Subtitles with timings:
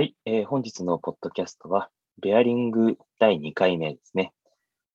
[0.00, 1.90] はい、えー本日のポッドキャストは、
[2.22, 4.32] ベアリング第2回目ですね。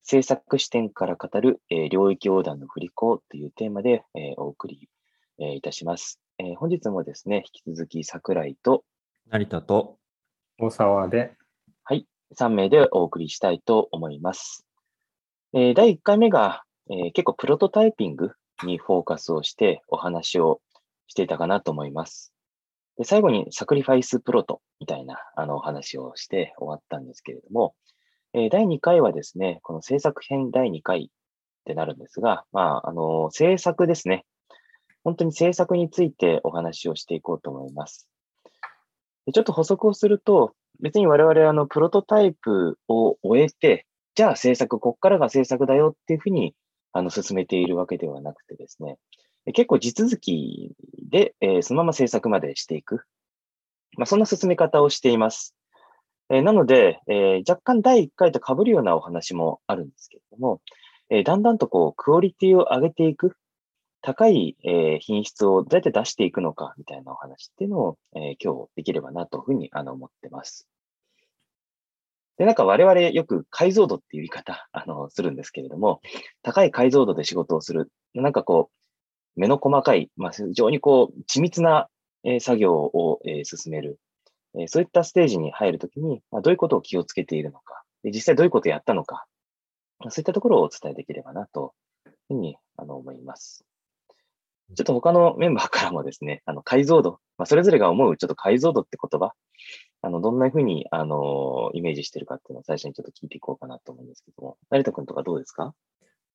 [0.02, 4.90] 制作視点から語る、えー領域横断の振り子というテーマで、えーお送り、
[5.38, 8.84] えーいたします、えー本日もですね、引き続き桜井と
[9.30, 10.00] 成田と、
[10.60, 11.36] 大沢で、
[12.36, 14.66] 3名でお送りしたいと思います。
[15.54, 18.32] えー第1回目が、えー結構プロトタイピング
[18.64, 20.62] にフォーカスをしてお話を
[21.06, 22.35] していたかなと思います。
[22.98, 27.76] で最後にサクリファイスプロトみたいなあのお話をして終わったんですけれども、
[28.34, 31.08] え第2回はですね、この制作編第2回っ
[31.66, 34.26] てなるんですが、まあ、あの、制作ですね。
[35.06, 38.10] 本当に制作についてお話をしていこうと思います。
[39.26, 43.86] でちょっと補足をすると、別に我々あのプロトタイプを終えて、
[44.16, 46.54] じゃあ制作、こっからが制作だよっていうふうに
[46.92, 48.98] あの進めているわけではなくてですね、
[49.54, 50.76] 結構地続き
[51.10, 53.04] で、えーそのまま制作までしていく。
[53.98, 55.56] まあ、そんな進め方をしています。
[56.30, 60.62] えーなので、えー若干第1回と被るようなお話もあるんですけれども、
[61.10, 63.38] えーだんだんとこう、クオリティを上げていく、
[64.02, 70.68] 高い、えー品質をどうやって出していくのかみたいなお話っていうのを、えー今日できればなというふうにあの思ってます。
[72.38, 76.02] で、なんか我々よく解像度っていう言い方、あの、するんですけれども、
[76.42, 77.90] 高い解像度で仕事をする。
[78.14, 78.85] なんかこう、
[79.36, 81.90] 目の細かい、まあ、非常にこう、緻密な、
[82.24, 84.00] え作業を、え進める。
[84.58, 89.26] えそういったステージに入るときに、ま、どういうことを気をつけているのか、で実際どういうことをやったのか、
[90.10, 91.74] そういったところをお伝えできればなと
[92.08, 93.66] いうふうにあの思います。
[94.76, 99.34] ちょっと他のメンバーからもですね、あの解像度、まあ、それぞれが思うちょっと解像度って言葉、
[100.02, 105.74] あのどんなふうにあのイメージしてるかっていうのを最初にちょっと聞いていこうかなと思うんですけども、成田君とかどうですか？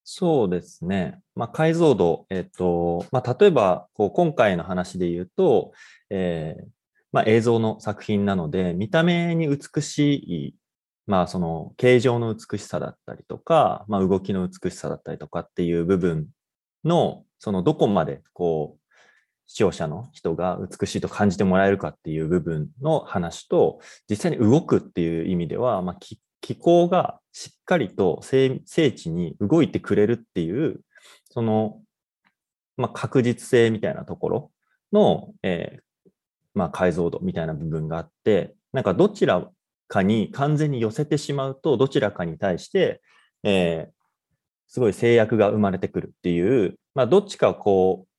[0.03, 1.21] そうですね。
[1.35, 5.73] まあ、解像度、えっと、まあ、例えば、こう、今回の話で言うと、
[6.11, 6.65] えー
[7.13, 10.57] まあ、映像の作品なので、見た目に美しい、
[11.07, 16.29] まあ、その、形状の美しさだったりとか、まあ、動きの美しさだったりとかっていう部分
[16.85, 18.81] の、その、どこまで、こう、
[19.47, 30.81] 視聴者の人が美しいと感じてもらえるかっていう部分の話と、実際に動くっていう意味では、まあ、き気候がしっかりと精精地に動いてくれるっていう、
[31.31, 31.81] その、
[32.77, 34.51] まあ、確実性みたいなところ
[34.93, 36.11] の、えー
[36.55, 39.49] まあ、解像度みたいな部分があって、なんかどちら
[39.89, 43.01] かに完全に寄せてしまうと、どちらかに対して、
[43.45, 44.01] えー
[44.73, 48.10] すごい制約が生まれてくるっていう、まあ、どっちかこう、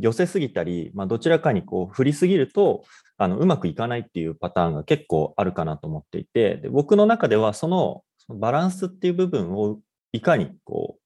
[0.00, 2.84] 寄せすぎたり、まあ、どちらかにこう振りすぎると、
[3.18, 9.78] あのうまくいかないっていうパターンが結構あるかなと思っていて、で僕の中ではそのバランスっていう部分を
[10.12, 11.00] いかにこう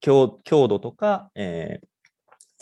[0.00, 1.86] 強強度とか、えー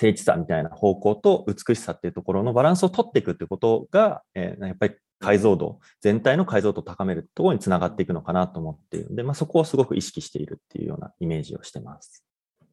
[0.01, 12.25] 精緻さみたいな方向と美しさっていうところのバランスを取っていくってことが、えーやっぱり解像度、全体の解像度を高めるところにつながっていくのかなと思っているので、まあ、そこをすごく意識しているっていうようなイメージをしてます。
[12.61, 12.65] あ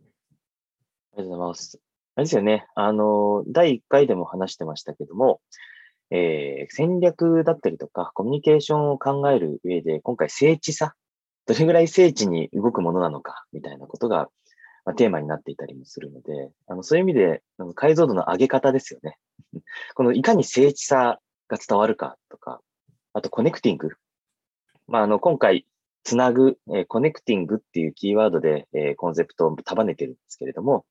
[1.18, 1.85] りがとうございます。
[2.16, 2.66] あれですよね。
[2.76, 5.42] あの、第1回でも話してましたけども、
[6.12, 10.96] えー戦略だったりとか、コミュニケーションを考える上で、今回、精緻さ、
[11.46, 14.30] どれぐらい精緻に動くものなのか、みたいなことが、
[14.86, 17.44] まあ、テーマになっていたりもするので、あのそういう意味で、
[17.76, 19.18] 解像度の上げ方ですよね。
[19.96, 22.62] このいかに精緻さが伝わるかとか、
[23.14, 23.90] あとコネクティング。
[24.88, 25.68] まあ、あの、今回、
[26.04, 30.86] つなぐ、えーコネクティングっていうキーワードで、えーコンセプトを束ねてるんですけれども、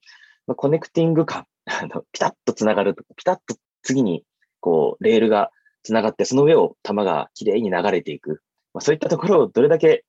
[0.47, 4.25] まあ、コネクティング感、 あの、ピタッとつながるとか、ピタッと次に、
[4.60, 5.50] こう、レールが
[5.82, 8.43] つながって、その上を球がきれいに流れていく。
[8.72, 10.05] まあ、そういったところをどれだけ、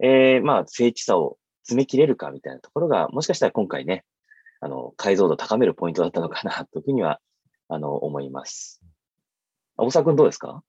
[0.00, 4.04] えーまあ、精緻さを詰め切れるかみたいなところが、もしかしたら今回ね、
[4.60, 7.20] あの、解像度を高めるポイントだったのかな、というふうには、
[7.68, 8.80] あの、思います。
[9.76, 10.62] あ大沢君どうですか？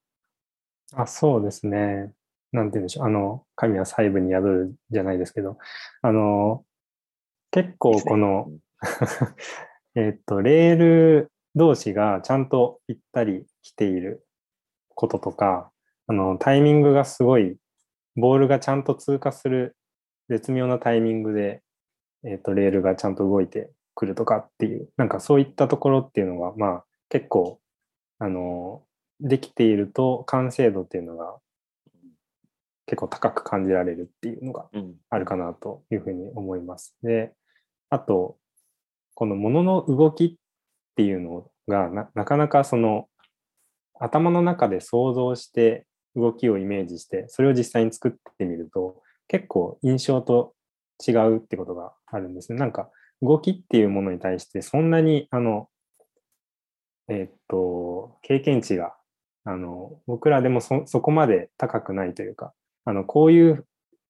[0.93, 2.13] あ、そうですね。
[2.51, 3.05] なんて言うんでしょう。
[3.05, 5.57] あの、神は細部に宿るじゃないですけど、
[6.01, 6.65] あの、
[7.51, 8.51] 結構この、
[9.95, 14.25] えっと、レール同士がちゃんとぴったり来ている
[14.95, 15.71] こととか、
[16.07, 17.57] あの、タイミングがすごい、
[18.15, 19.77] ボールがちゃんと通過する
[20.29, 21.61] 絶妙なタイミングで、
[22.23, 27.59] えっと、レールがちゃんと動いてくるとかっていう、なんかそういったところっていうのが、まあ、結構、
[28.19, 28.83] あの、
[29.21, 31.37] できていると完成度っていうのが
[32.89, 34.95] 結構高く感じられるっていうのがうん。
[35.11, 36.95] あるかなというふうに思います。
[37.03, 37.33] で、
[37.91, 38.38] あと、
[39.19, 40.33] このもの動きっ
[40.95, 43.09] ていうのがなかなかその
[43.99, 45.85] 頭の中で想像して
[46.15, 50.53] 動きをイメージして、それを実際に作ってみると結構印象と
[51.05, 52.59] 違うってことがあるんですね。
[52.59, 52.89] なんか
[53.21, 55.67] 動きっていうものに対してそんなにあの、
[57.09, 58.95] えっと、経験値が
[59.43, 62.53] あの、僕らでもそそこまで高くないというか、
[62.85, 63.65] あの、こういう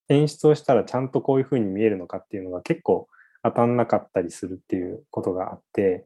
[0.10, 3.08] 演出をしたらちゃんとこういうふうに見えるのかっていうのが結構
[3.44, 6.06] 当たんなかったりするっていうことがあって、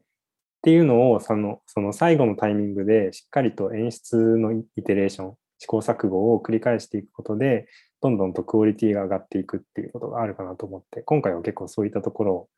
[0.62, 7.66] ていうのをそのその最後のタイミングでしっかりと演出のイテレーション、試行錯誤を繰り返していくことで、
[8.00, 12.48] どんどんとクオリティが上がっていくっていうことがあるかなと思って、今回は結構そういったところを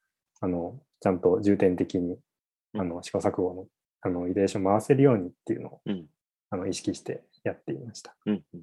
[0.40, 2.18] あのちゃんと重点的に
[2.78, 3.66] あの試行錯誤の
[4.02, 6.06] あのイテレーション回せるようにっていうのを、うん、
[6.50, 8.14] あの意識してやっていました。
[8.26, 8.58] うん、うん、そ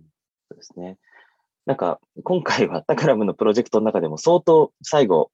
[0.52, 0.98] うですね。
[1.66, 5.32] なんか、今回はタカラムのプロジェクトの中でも相当最後、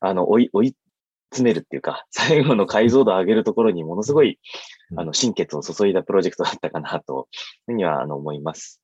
[0.00, 0.76] あの、追い、追い
[1.30, 4.38] 詰めるっていうか、 最後の解像度を上げるところにものすごい、
[4.96, 8.80] あの、心血を注いだプロジェクトだったかなと、いうふうには、あの、思います。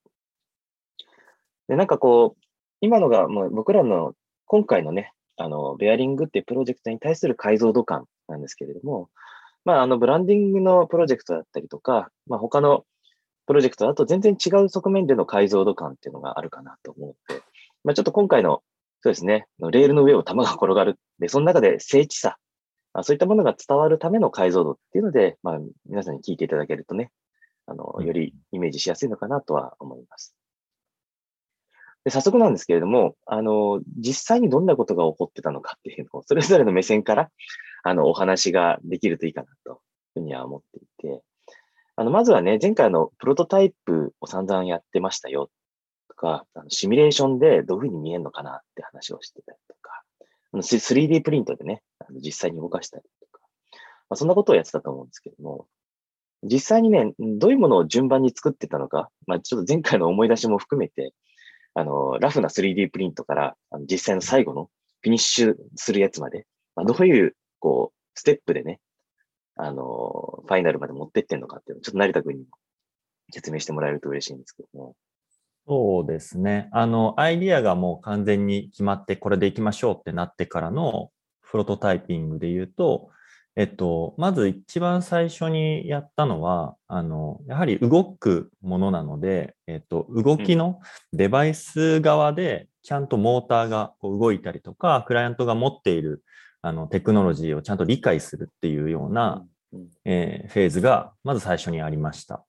[1.68, 2.42] で、なんかこう、
[2.80, 4.14] 今のがもう僕らの
[4.46, 9.08] 今回のね、あの、ベアリングっていうプロジェクトに対する解像度感なんですけれども、
[9.64, 12.84] まあ、あの、ブランディングのプロジェクトだったりとか、まあ、他の
[13.46, 17.42] プロジェクトだと全然違う側面での解像度感っていうのがあるかなと思って、
[17.84, 18.62] まあ、ちょっと今回の、
[19.02, 20.98] そうですね、レールの上を球が転がる。
[21.18, 22.38] で、その中で精緻さ、
[22.92, 27.10] あそういったものが伝わるための解像度っていうので、まあ、皆さんに聞いていただけるとね、
[27.66, 30.36] あの、よりイメージしやすいのかなとは思います。
[32.04, 37.30] で早速なんですけれども、あの、実際にどんなことが起こってたのかっていうのを、それぞれの目線から、
[37.82, 39.76] あの、お話ができるといいかなという
[40.14, 41.22] ふうには思っていて、
[41.96, 45.46] あの、まずはね、前回のプロトタイプを散々やってましたよ。
[45.46, 45.52] と
[46.22, 50.04] か、あのシミュレーションでどういうふうに見えるのかなって話をしてたりとか、
[50.54, 53.40] 3D プリントでね、あの実際に動かしたりとか、
[54.08, 55.66] まあ、そんなことをやってたと思うんですけども、
[56.44, 61.12] 実際にね、どういうものを順番に作ってたのか、まあ、ちょっと前回の思い出しも含めて、
[61.74, 64.68] あの、ラフな 3D プリントから、あの実際の最後の
[65.00, 66.46] フィニッシュするやつまで、
[66.76, 68.80] まあ、どういう、こう、ステップでね、
[69.56, 72.48] あの、ファイナルまで持ってってんのかっていうのを、ちょっと成田君にも
[73.32, 74.96] 説明してもらえると嬉しいんですけども。
[75.66, 76.68] そうですね。
[76.72, 81.10] あの、アイディアがもう完全に決まって、これでいきましょうってなってからの
[81.42, 83.10] プロトタイピングで言うと、
[83.54, 90.80] えっと、まず一番最初にやったのは、あの、やはり動くものなので、えっと、動きの
[91.12, 96.24] デバイス側でちゃんとモーターがこう動いたりとか、クライアントが持っている
[96.62, 99.44] あのテクノロジーをちゃんと理解するっていうような、
[100.04, 102.44] えー、フェーズがまず最初にありました。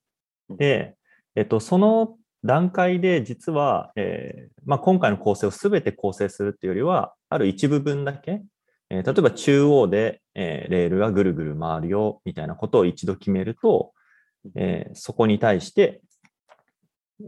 [0.50, 0.95] で、
[1.36, 8.42] えっと、その段階で実は、えーまあ、今回の構成を全て構成するっていうよりは、ある一部分だけ、
[8.90, 13.94] えー、例えば中央で、えー、レールがぐるぐる回るよみたいなことを一度決めると、
[14.56, 16.01] え、そこに対して、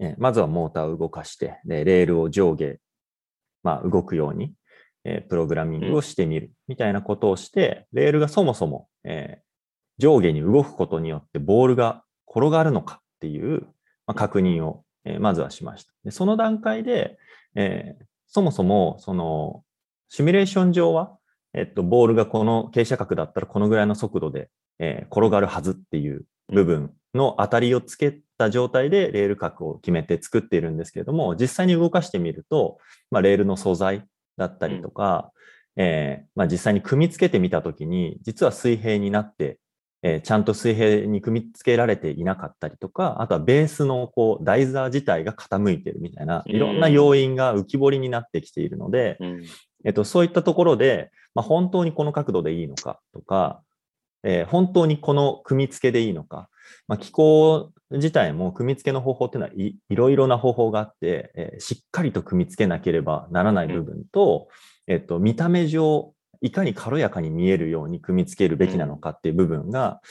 [0.01, 2.77] え、まずはモーターを動かしてで、レールを上下、
[3.63, 4.53] まあ、動くように、
[5.05, 9.41] え、プログラミングをしてみるみたいなことをして、レールがそもそも、え、
[9.97, 13.61] 上下に動くことによってボールが転がるのかっていう、
[14.07, 15.93] まあ、確認を、えー、まずはしました。
[16.03, 17.17] でその段階で、
[17.55, 19.63] えー、そもそもその
[20.09, 21.17] シミュレーション上は、
[21.53, 24.49] えっと、ボールがこの傾斜角だったらこのぐらいの速度で、
[24.79, 32.77] えー、転がるはずっていう部分の当たりをつけた状態でレール角を決めて作っているんですけれども、実際に動かしてみると、
[33.09, 34.05] まあ、レールの素材
[34.37, 35.31] だったりとか、
[35.75, 39.59] うん、えー、まあ、実際に組み付けてみたときに、実は水平になって、
[40.07, 49.43] えー、ちゃんと水平に組み付けられていなかったりとか、あとはベースのこう台座自体が傾いてるみたいな、いろんな要因が浮き彫りになってきているので、うん、
[49.83, 53.63] えっと、そういったところで、まあ、本当にこの角度でいいのかとか、
[54.23, 56.49] えー、本当にこの組み付けでいいのか、
[56.87, 64.49] まあ、気候自体も組み付けの方法っていうのはいいろいろな方法があって、えー、しっかりと組み付けなければならない部分と、
[64.87, 70.01] うん、えっと、見た目上、いかに軽やかに見えるように組み付けるべきなのかっていう部分が、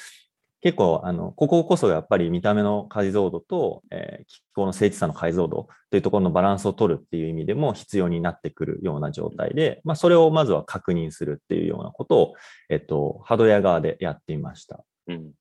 [0.64, 12.35] 結構、あの、こここそやっぱり見た目の解像度と、えー、気候の精緻さの解像度というところのバランスを取るっていう意味でも必要になってくるような状態で、まあ、それをまずは確認するっていうようなことを、
[12.71, 14.83] えっと、ハードウェア側でやっていました。
[15.07, 15.33] うん、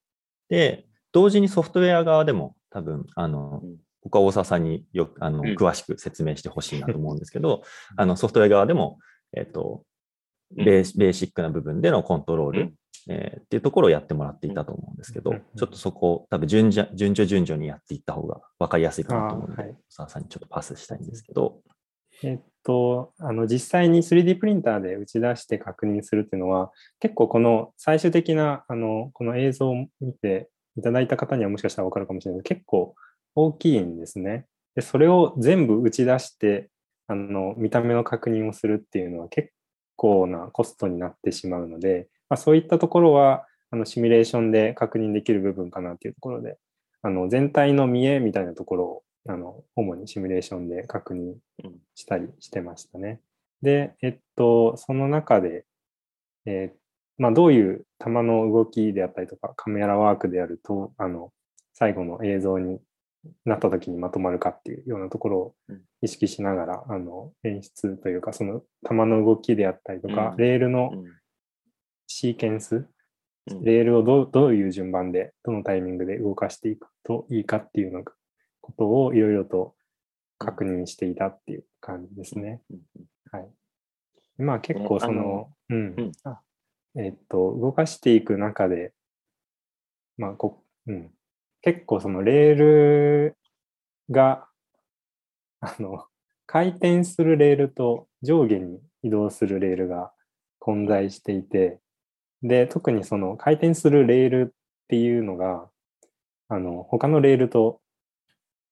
[0.49, 3.61] で、同時にソフトウェア側でも多分、あの、
[4.01, 7.63] ここは大沢さんによあの詳しく説明してほしいなと思うんですけど、
[7.95, 8.99] あのソフトウェア側でも、
[9.31, 9.85] えっと、
[10.55, 12.73] ベーベーシックな部分でのコントロール、
[13.09, 21.61] えー、っていうところをやってもらっていたと思うんですけど、ちょっとそこを多分順序順序順序にやっていった方が分かりやすいかなと思うので、はい、沢さんにちょっとパスしたいんですけど。
[22.21, 32.95] えっと、あの実際に 3D プリンターで打ち出して確認するっていうのは、結構この最終的なあのこの映像を見ていただいた方にはもしかしたら分かるかもしれないけど、結構
[33.35, 34.45] 大きいんですね。
[34.75, 36.69] でそれを全部打ち出して
[37.07, 39.49] あの見た目の確認をするっていうのは結
[39.95, 46.57] 構なコストになってしまうので、まあ、そういったところはあのシミュレーションで確認できる部分かなっていうところで
[47.01, 51.35] あの全体の見えみたいなところをあの主にシミュレーションで確認
[51.95, 53.21] したりしてましたね。
[53.61, 55.65] で、えっと、その中で、
[56.45, 56.77] えー
[57.17, 61.31] まあ、どういう球の動きであったりとか、カメラワークであると、あの、
[61.73, 62.79] 最後の映像に
[63.45, 65.81] なった時にまとまるかっていうようなところをうん。
[66.01, 70.37] 意識しながら、あの、演出というか、その球の動きであったりとか、うん。
[70.37, 71.05] レールのうん。
[72.07, 72.85] シーケンス、
[73.47, 73.63] うん。
[73.63, 79.75] レールをどうどういう順番で、どのタイミングで動かしていくといいかっていうのことをいろいろと
[80.37, 82.61] 確認していたっていう感じですね。
[82.69, 82.79] うん。
[83.31, 83.49] はい。
[84.37, 86.11] まあ結構その、うん、
[86.95, 88.93] えっと、動かしていく中で、
[90.17, 91.11] まあこ、うん、
[91.63, 93.37] 結構そのレール
[94.11, 94.47] が、
[95.61, 96.05] あの、
[96.45, 100.11] 回転するレールと上下に移動するレールが
[100.59, 101.79] 混在していて、
[102.41, 104.57] で、特にその回転するレールっ
[104.89, 105.69] ていうのが、
[106.49, 107.79] あの、他のレールと、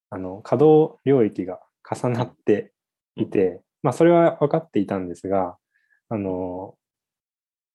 [0.10, 2.74] あの、可動領域が重なって
[3.16, 5.58] いて、まあ、それは分かっていたんですが、
[6.10, 6.76] あの、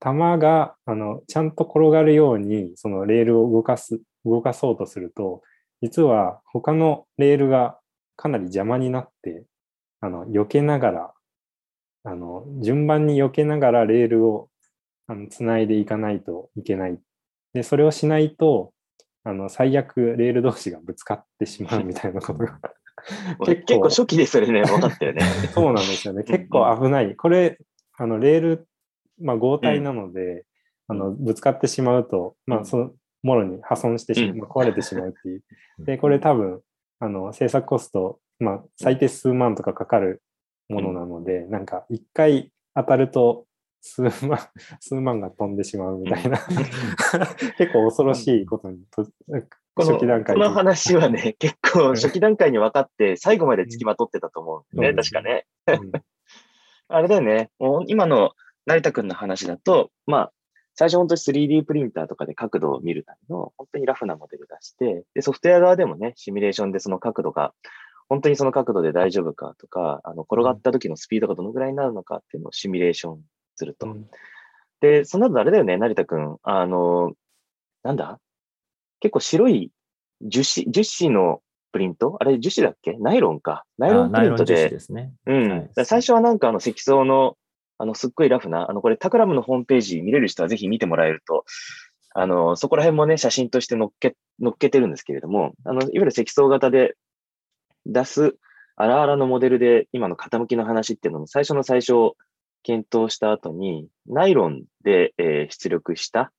[0.01, 5.43] 球が、あの、ちゃんと転がるように、そのレールを動かす、動かそうとすると、
[5.83, 7.79] 実は他のレールが
[8.17, 9.45] かなり邪魔になって、
[10.01, 11.13] あの、避けながら、
[12.05, 14.49] あの、順番に避けながらレールを、
[15.07, 16.99] あの、つないでいかないといけない。
[17.53, 18.73] で、それをしないと、
[19.25, 22.61] あの、最悪レール同士がぶつかってしまうみたいなことが
[23.45, 25.23] 結構初期でそれね、分かったよね。
[25.55, 26.25] そうなんですよね。
[26.27, 27.15] うんうん結構危ない。
[27.17, 27.59] これ、
[27.99, 28.69] あの、レール、
[29.21, 30.45] まあ、合体なので、
[30.89, 32.93] あの、ぶつかってしまうと、まあ、うんその、
[33.27, 35.43] もろに破損してしまう、壊れてしまうっていう。
[35.85, 36.63] で、これ多分、
[37.01, 40.23] あの、制作コスト、まあ、最低数万とかかかる
[40.69, 43.45] ものなので、なんか、一回当たると、
[43.81, 44.39] 数万、
[44.81, 46.39] 数万が飛んでしまうみたいな、
[47.59, 49.05] 結構恐ろしいことにと、
[49.75, 55.47] この初期段階こでの話はね、結構初期段階に分かって、最後まで付きまとってたと思うんだよね、うん確かね。
[55.67, 55.93] うん。
[56.89, 58.33] あれだよね、もう今の
[58.67, 60.33] 成田くんの話だと、まあ、
[60.77, 67.53] 最初本当に 3D プリンターとかで角度を見るための、本当にラフなモデル出して、で、ソフトウェア側でもね、シミュレーションでその角度が、
[68.09, 73.21] 本当にその角度で大丈夫かとか、あの、転がった時のスピードがどのぐらいになるのかっていうのをシミュレーション
[73.57, 73.87] すると。
[73.87, 74.07] うん
[74.83, 76.37] で、その後あれだよね、成田くん。
[76.43, 77.15] あの、
[77.83, 78.21] なんだ？
[79.01, 79.73] 結構白い
[80.21, 81.41] 樹脂、樹脂の
[81.73, 82.19] プリント？
[82.21, 82.93] あれ樹脂だっけ？
[82.99, 83.65] ナイロンか。
[83.79, 84.55] ナイロンプリントで。
[84.55, 85.15] 脂ですね。
[85.25, 85.51] うん。
[85.51, 87.39] はい最初はなんかあの積層の、
[87.79, 91.45] あの、すっごいラフな、あの、これタクラムのホームページ見れる人はぜひ見てもらえると、
[92.15, 96.97] あの、そこら辺もね、写真として載っけ、載っけてるんですけれども、あの、いわゆる積層型で
[97.85, 98.37] 出す、
[98.77, 102.13] あらあらのモデルで今の傾きの話っていうのも最初の最初
[102.63, 106.33] 検討した後に、ナイロンで、えー出力した、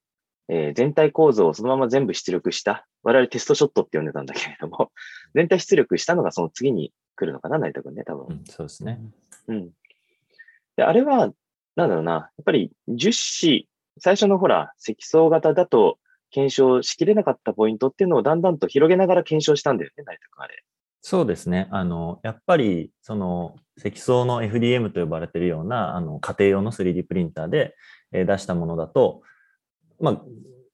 [0.50, 4.92] えー全体構造をそのまま全部出力した、我々テストショットって呼んでたんだけれども、
[5.34, 8.34] 全体出力したのがその次に来るのかな、成田君ね、多分う。
[8.34, 9.00] ん、そうですね。
[9.48, 9.70] うん。
[10.78, 11.32] で、あれは、
[11.76, 13.66] なんだろうな、やっぱり樹脂、
[14.00, 15.98] 最初のほら、積層型だと
[16.32, 20.64] 検証しきれなかったポイントっていうのをだんだんと広げながら検証したんだよね、成田君あれ。
[21.02, 21.68] そうですね。
[21.72, 27.76] あの、やっぱり、その、積層の FDM と呼ばれているような、あの、家庭用の 3D プリンターで、
[28.12, 29.22] えー出したものだと、
[30.00, 30.22] まあ、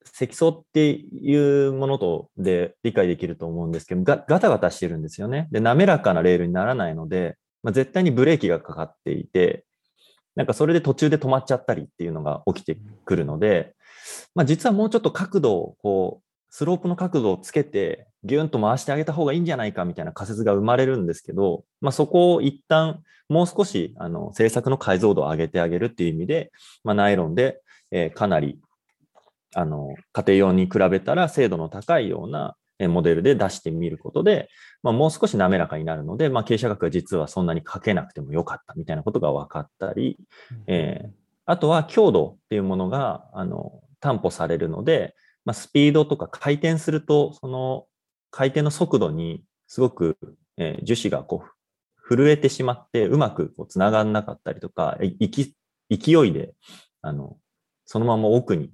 [0.04, 5.48] 積層っていうものとで理解できると思うんですけど、ガガタガタしてるんですよね。
[5.50, 9.64] で、滑らかなレールにならないので、まあ、絶対にブレーキがかかっていて、
[10.36, 13.74] なんかそれで途中で止まっちゃったりっていうのが起きてくるので、
[14.34, 26.52] まあ、実はもうちょっと角度をこうスロープの角度をつけて、ギュンと回してあげた方がいいんじゃないかみたいな仮説が生まれるんですけど、まあ、そこを一旦もう少しあの制作の解像度を上げてあげるっていう意味で、
[26.84, 27.60] まあ、ナイロンで、
[27.90, 28.60] えかなり
[29.54, 34.48] あの家庭用に比べたら精度の高いようなモデルで出してみることで、
[34.82, 40.18] まあ、もう少し滑らかになるので、まあ、傾斜角が実はそんなにかけなくてもよかったみたいなことが分かったり、
[40.66, 45.14] えーあとは強度っていうものがあの担保されるので、
[45.44, 47.84] まあ、スピードとか回転すると、その
[48.30, 50.16] 回転の速度にすごく、
[50.56, 55.54] えー樹脂がこう震えてしまって、うまくこう繋がんなかったりとか、いいき
[55.90, 56.54] 勢いで
[57.02, 57.36] あの
[57.84, 58.70] そのまま奥に、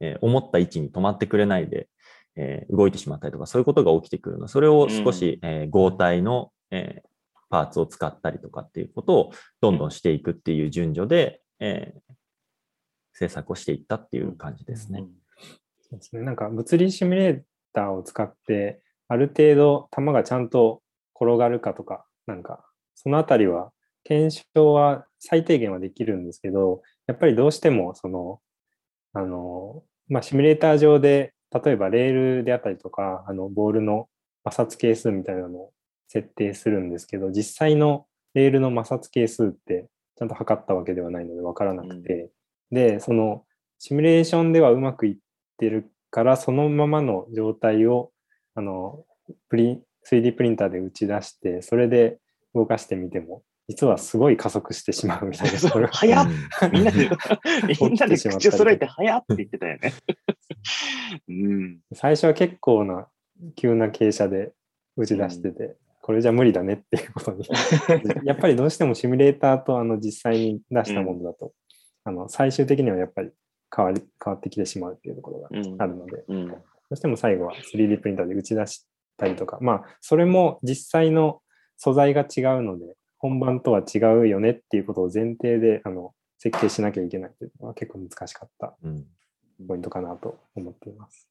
[0.00, 1.88] えー思った位置に止まってくれないで、
[2.36, 7.08] えー動いてしまったりとか、そういうことが起きてくるので、それを少し、えー合体の、えー
[7.48, 12.14] パーツを使ったりとかっていうことをどんどんしていくっていう順序で、えー
[13.18, 15.04] 制作をしていったっていう感じですね。
[15.80, 16.22] そうですね。
[16.22, 20.82] なんか物理シミュレーターを使って、ある程度球がちゃんと
[21.18, 22.64] 転がるかとか、なんか、
[22.94, 23.72] そのあたりは、
[24.04, 28.40] 検証は最低限はできるんですけど、やっぱりどうしても、その、
[29.12, 34.08] あの、まあ、シミュレーター上で例えばレールであったりとか、あの、ボールの
[34.48, 35.72] 摩擦係数みたいなのを
[36.08, 39.86] 設定するんですけど、実際のレールの摩擦係数って
[40.16, 42.30] ちゃんと測ったわけではないので分からなくて、
[42.70, 43.44] で、その
[43.78, 45.16] シミュレーションではうまくいっ
[45.58, 48.10] てるから、そのままの状態を、
[48.54, 49.04] あの、
[49.48, 52.18] プリ 3D プリンターで打ち出して、それで
[52.54, 55.58] 動かしてみても、実はすごい加速してしまうみたいな。
[55.58, 56.26] そうれ早っ
[56.62, 57.10] うんみんなで、
[57.80, 59.92] みんなで口を揃えて早って言ってたよね。
[61.28, 61.80] うん。
[61.92, 63.08] 最初は結構な
[63.56, 64.52] 急な傾斜で
[64.96, 67.44] 打ち出してて、これじゃ無理だねっていうことに。
[68.24, 71.52] やっぱりどうしてもシミュレーターとあの実際に出したものだと、
[72.04, 73.32] あの最終的にはやっぱり
[73.74, 76.48] 変わり変わってきてしまうっていうところがうんあるので、うん。
[76.48, 76.56] ど
[76.92, 81.42] うしても最後は 3D プリンターで打ち出したりとか、まあ、それも実際の
[81.76, 82.94] 素材が違うので、
[83.28, 89.04] 本番とは違うよねっていうことを前提であの設計しなきゃいけないっていうのは結構難しかったうん
[89.66, 91.28] ポイントかなと思っています。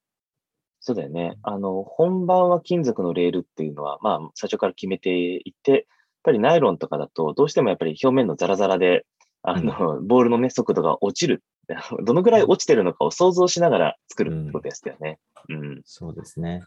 [0.79, 1.37] そうだよね。
[1.43, 5.81] あの、本番は金属のレールっていうのは、まあ、最初から決めていて、やっ
[6.23, 9.05] ぱりナイロンとかだと、どうしてもやっぱり表面のザラザラで、
[9.41, 11.43] あの、ボールのね、速度が落ちる。
[12.03, 15.19] どのぐらい落ちてるのかを想像しながら作るってことでしたよね。
[15.49, 15.81] うん。
[15.85, 16.63] そうですね。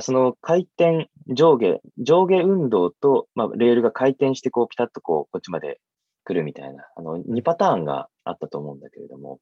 [0.00, 5.80] その回転、上下、上下運動と、まあ、レールが回転して、こう、ピタッとこう、こっちまで
[6.24, 9.38] 来るみたいな、あの、2パターンがあったと思うんだけれども、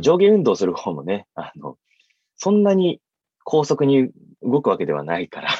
[0.00, 1.76] 上下運動する方もね、あの、
[2.36, 3.00] そんなに
[3.44, 4.10] 高速に
[4.42, 5.50] 動くわけではないから、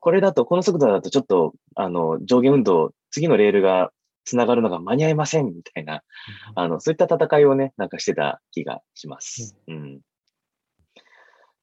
[0.00, 3.90] これだと、この速度だとちょっと、あの、上下運動、次のレールが
[4.24, 6.02] 繋がるのが間に合いません、みたいな、
[6.54, 9.56] あの、そういった戦いをね、なんかしてた気がします。
[9.68, 10.00] うん。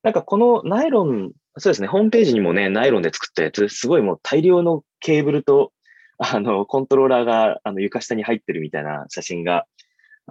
[0.04, 5.72] なんかこのナイロン、そうですね、ホームページにもね、ナイロンで作ったやつ、すごいもう大量のケーブルと、
[6.18, 9.66] あの、コントローラーが、あの、床下に入ってるみたいな写真が、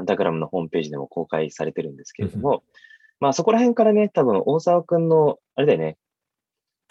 [0.04, 2.62] ダグラムのホームページでも公開されてるんですけれども、
[3.18, 5.98] まあそこら辺からね、多分大沢くんの、あれだよね、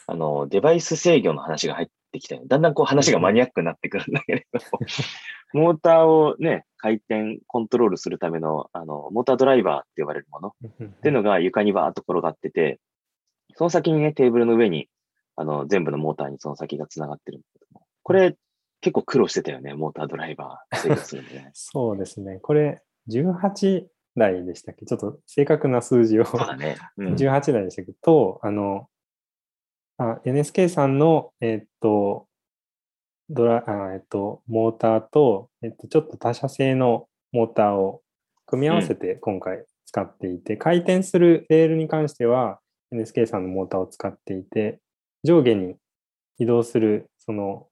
[0.05, 2.47] あの、デバイス制御の話が入ってきたよね。
[2.47, 12.79] だんだんこう話がマニアックになってくるんだけれども、モーターをね、回転、コントロールするための、あの、モータードライバーって呼ばれるものっていうのが床にバーっと転がってて、
[13.55, 14.87] その先にね、テーブルの上に、
[15.35, 18.35] あの、全部のモーターにその先が繋がってるんだけども、これ
[18.81, 21.51] 結構苦労してたよね、モータードライバーするのね。
[21.53, 22.39] そうですね。
[22.39, 24.85] これ、18台でしたっけ？
[24.85, 26.77] ちょっと正確な数字を、そうだね。
[26.97, 27.13] うん。
[27.15, 28.87] 18台でしたけど、と、あの、
[29.99, 32.25] あ NSK さんの、えっと、
[33.29, 38.01] ドラ、あえっと、モーターと、えっと、ちょっと他社製のモーターを
[38.45, 42.59] 組み合わせて今回使っていて、回転するレールに関しては
[42.93, 44.79] NSK さんのモーターを使っていて、
[45.25, 45.75] 上下に
[46.39, 47.67] 移動する、その、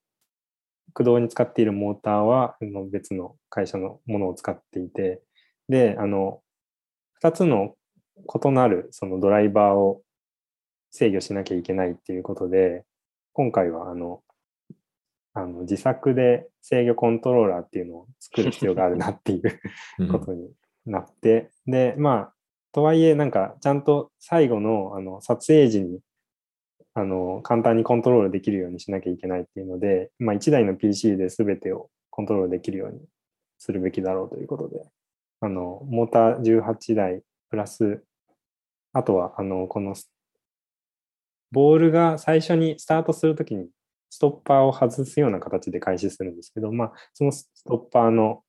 [0.94, 2.58] 駆動に使っているモーターは
[2.92, 5.22] 別の会社のものを使っていて、
[5.70, 6.42] で、あの、
[7.24, 7.76] 2つの
[8.18, 10.02] 異なるそのドライバーを
[10.91, 12.84] 制御しなきゃいけないっていうことで、
[13.34, 14.21] 今回はあの、
[15.34, 19.60] あの自作で制御コントローラーっていうのを作る必要があるなっていう
[20.00, 20.08] うん。
[20.12, 20.52] ことに
[20.86, 22.34] なって、で、まあ、
[22.71, 26.00] とはいえ、なんか、ちゃんと最後のあの撮影時に
[26.93, 33.00] あの簡単にコントロールできるようにしなきゃいけないっていうので、まあ、1台の PC で全てをコントロールできるように
[33.60, 34.82] するべきだろうということで、
[35.41, 37.21] あのモーター18台
[37.52, 38.04] プラス、
[38.93, 40.12] あとは、あの、このス
[41.52, 43.70] ボールが最初にスタートするときに
[44.10, 48.42] ストッパーを外すような形で開始するんですけど、まあ、そのストッパーの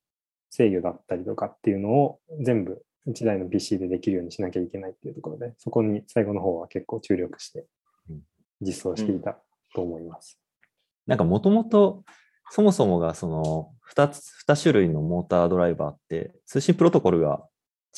[0.50, 7.66] 制御だったりとかっていうのを全部1台の PC でできるようにしなきゃいけないっていうところで、そこに最後の方は結構注力して
[8.10, 8.20] うん
[8.60, 9.38] 実装していた
[9.74, 10.40] と思います。
[11.06, 12.04] なんかもともと、
[12.50, 17.46] そもそもがその2つ、2種類のモータードライバーって通信プロトコルが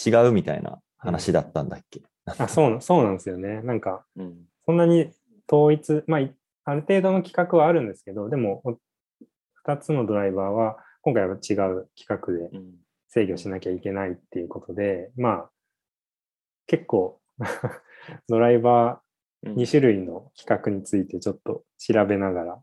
[0.05, 3.63] 違うみたいな話だったんだっけ、あそうなそうなんですよね。
[3.63, 4.50] なんか、うん。
[4.71, 5.11] そんなに
[5.53, 6.33] 統一、まあ、い
[6.65, 8.63] ある程度の規格はあるんですけど、でも、
[9.67, 12.75] 2つのドライバーは今回は違う規格でうん。
[13.09, 15.51] 制御しなきゃいけないっていうことで、まあ、
[16.69, 17.21] 結構
[18.29, 19.03] ドライバ
[19.43, 22.63] うんー2種類の規格についてちょっと調べながら、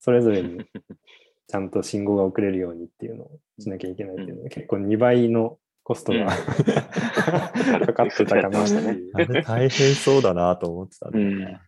[0.00, 0.66] それぞれに
[1.48, 5.58] ちゃんと信号が送れるようにっていうのをしなきゃいけないっていうので、結構2倍の
[5.88, 6.26] コストが、
[7.86, 9.10] かかってたかなっていう。
[9.14, 11.60] あれ大変そうだなと思ってたんだよね。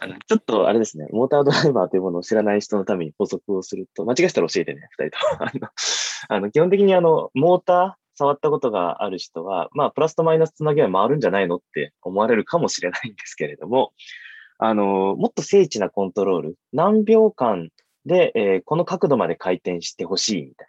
[0.00, 5.42] あのちょっとあれですね、モータードライバーというものを知らない人のために補足をすると、間違えたら教えてね、二人とも。
[5.42, 5.68] あの、
[6.28, 13.92] あの基本的にあの、モーター触ったことがある人は、まあ、プラスとマイナスつなげば回るんじゃないのって思われるかもしれないんですけれども、
[14.58, 17.70] あの、もっと精緻なコントロール、何秒間
[18.06, 20.68] で、えーこの角度まで回転してほしいみたい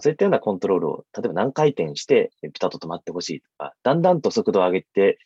[0.00, 5.18] そういったようなコントロールを、例えば何回転してピタッと止まってほしいとか、だんだんと速度を上げて、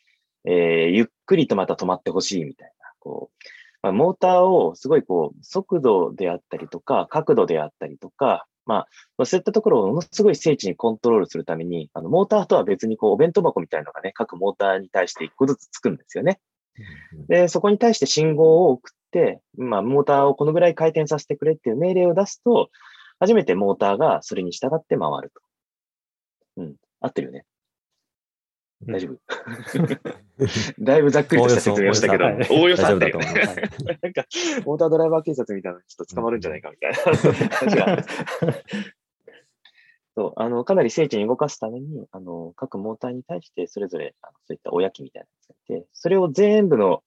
[0.45, 3.47] えー、ゆっくりとまた止まってほしいみたいな、こう、
[3.81, 8.85] まあ、モーターをすごいこう、速度であったりとか、角度であったりとか、ま
[9.17, 16.39] あ、そういったところをものすごい精緻にコントロールするために、あの、モーターとは別にこう、お弁当箱みたいなのがね、各モーターに対して一個ずつつくんですよね。
[17.27, 22.69] で、そこに対して信号を送って、まあ、モーターをこのぐらい回転させてくれっていう命令を出すと、
[23.23, 25.41] 初めてモーターがそれに従って回ると。
[26.57, 26.75] うん。
[26.99, 27.45] 合ってるよね。
[28.85, 29.17] 大丈夫、
[30.83, 33.25] だいぶざっくりとした説明をしたけど、おおよそ合ってるよね。
[34.01, 34.25] なんか、
[34.65, 36.97] モータードライバー警察みたいなちょっと捕まるんじゃないかみたいな
[37.55, 38.03] 話が。
[40.17, 47.03] そう、あの、かなり精緻に動かすために、あの、各モーターに対してそれぞれ、あのそういった親機みたいなのがいて、それを全部の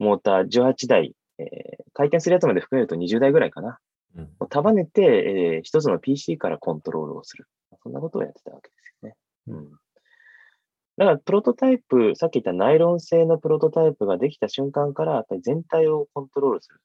[0.00, 1.48] モーター18台、えー、
[1.92, 3.78] 回転するやつまで含めると20台ぐらいかな。
[4.16, 7.46] うん、束ねて、えー、一つの PC からコントロールをする。
[7.82, 9.16] そんなことをやってたわけですよね。
[9.48, 9.70] うん
[10.96, 16.80] だから、プロトタイプ、さっき言ったナイロン製のプロトタイプができた瞬間から、やっぱり全体をコントロールする。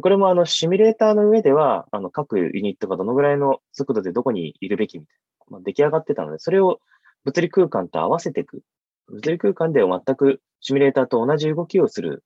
[0.00, 5.16] これもあのシミュレーターの上では、あの各ユニットがどのぐらいの速度でどこにいるべきみたい
[5.50, 6.80] な、まあ、出来上がってたので、それを
[7.24, 8.62] 物理空間と合わせていく。
[9.08, 12.24] 物理空間で全くシミュレーターと同じ動きをする、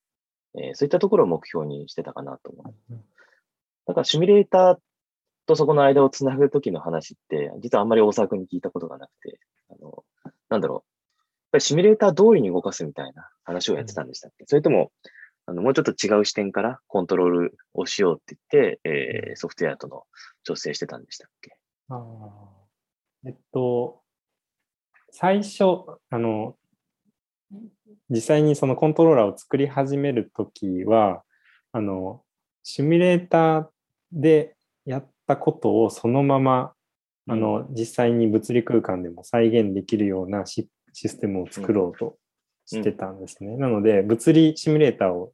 [0.55, 2.95] えー、そういったところを目標にしてたかなと思う。
[3.87, 4.77] だからシミュレーター
[5.47, 9.39] とそこの間をつなぐときの話って、実はあんまり大沢君に聞いたことがなくて、
[9.71, 10.05] あの、
[10.49, 10.91] なんだろう、
[11.57, 14.93] ぱりシミュレーター通りに動かすみたいな話をやってたんでしたっけ、うん、それとも、
[15.47, 20.05] あの、もうちょっと違う視点からコントロールをしようって言って、えー、ソフトウェアとの
[20.45, 21.57] 調整してたんでしたっけ？
[21.89, 22.03] あ
[23.25, 24.03] えっと、
[25.11, 25.65] 最初、
[26.11, 26.57] あの、
[28.11, 31.23] 実際にそのコントローラーを作り始めるときは、
[31.73, 32.23] あの、
[32.65, 33.69] シミュレーター
[34.13, 36.73] でやったことをそのまま、
[37.29, 42.17] あの、実際に物理空間でも再現できるようなシシステムを作ろうと
[42.65, 43.55] してたんですね。
[43.55, 45.33] うん、なので、物理シミュレーターを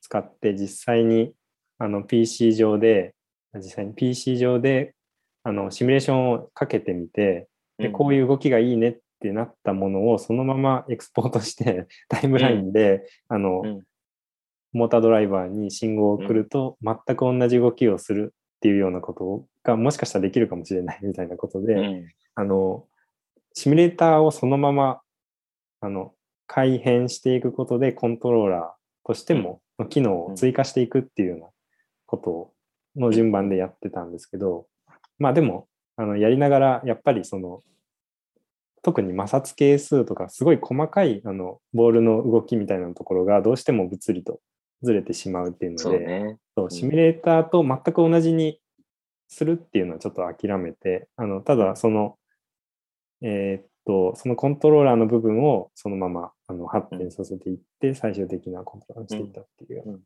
[0.00, 1.32] 使って実際に
[1.78, 3.14] あの PC 上で、
[3.54, 4.94] 実際に PC 上で
[5.44, 13.62] あのシミュレーションをかけてみて、でこういう動きがいいねってなったものをそのままエクスポートして タイムラインで、あの、
[14.72, 22.04] モータードライバーに信号を送ると全く同じ動きをするっていうようなことがもしかしたらできるかもしれないみたいなことで、
[22.34, 22.84] あの
[23.54, 25.00] シミュレーターをそのまま
[25.80, 26.12] あの
[26.46, 31.46] 改変していくことでコントローラーとしても機能を追加していくっていうような
[32.06, 32.52] こと
[32.94, 34.66] の順番でやってたんですけど、
[35.18, 37.62] まあでもあのやりながらやっぱりその
[38.82, 44.40] 特に摩擦係数とかすごい細かいあのボールの動きみたいなところがどうしても物理と
[44.82, 48.60] ずれてしまうっていうので、ね、そうシミュレーターと全く同じに
[49.28, 52.16] するっていうのはちょっと諦めてあのただその
[53.22, 60.00] えー、っと、そのコントローラーの部分をそのままあの発展させていって、最終的なコントローラーにしていったっていう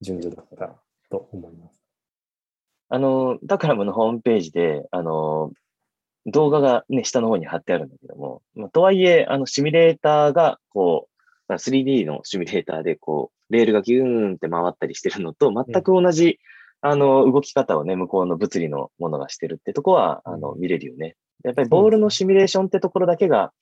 [0.00, 0.76] 順序だった
[1.10, 1.82] と思います。
[2.88, 5.52] あの、ダクラムのホームページで、あの、
[6.26, 11.05] 動画がね、下の方に貼ってあるんだけども、まあ、とはいえ、あの、シミュレーターが、こう、
[11.54, 16.38] 3D のシミュレーターで、こう、レールがギューンって回ったりしてるのと、全く同じ、
[16.82, 21.16] うん、あの、動き方をね、向こうの物理のものがしてるってとこは、あの、見れるよね。
[21.44, 23.52] やっぱりボールのシミュレーションってところだけが、やっ